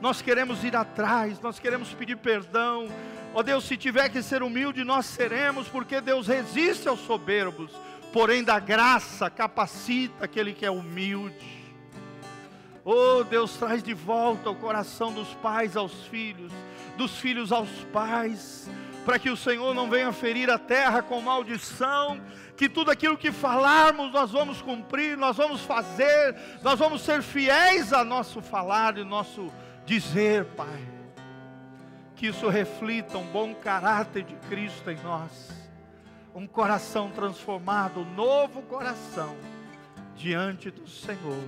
[0.00, 2.86] Nós queremos ir atrás, nós queremos pedir perdão.
[3.34, 7.70] Ó oh Deus, se tiver que ser humilde, nós seremos, porque Deus resiste aos soberbos
[8.12, 11.58] porém da graça capacita aquele que é humilde.
[12.84, 16.50] Oh, Deus traz de volta o coração dos pais aos filhos,
[16.96, 18.70] dos filhos aos pais,
[19.04, 22.20] para que o Senhor não venha ferir a terra com maldição,
[22.56, 27.92] que tudo aquilo que falarmos nós vamos cumprir, nós vamos fazer, nós vamos ser fiéis
[27.92, 29.52] a nosso falar e nosso
[29.84, 30.97] dizer, Pai.
[32.18, 35.56] Que isso reflita um bom caráter de Cristo em nós
[36.34, 39.36] um coração transformado, um novo coração
[40.14, 41.42] diante do Senhor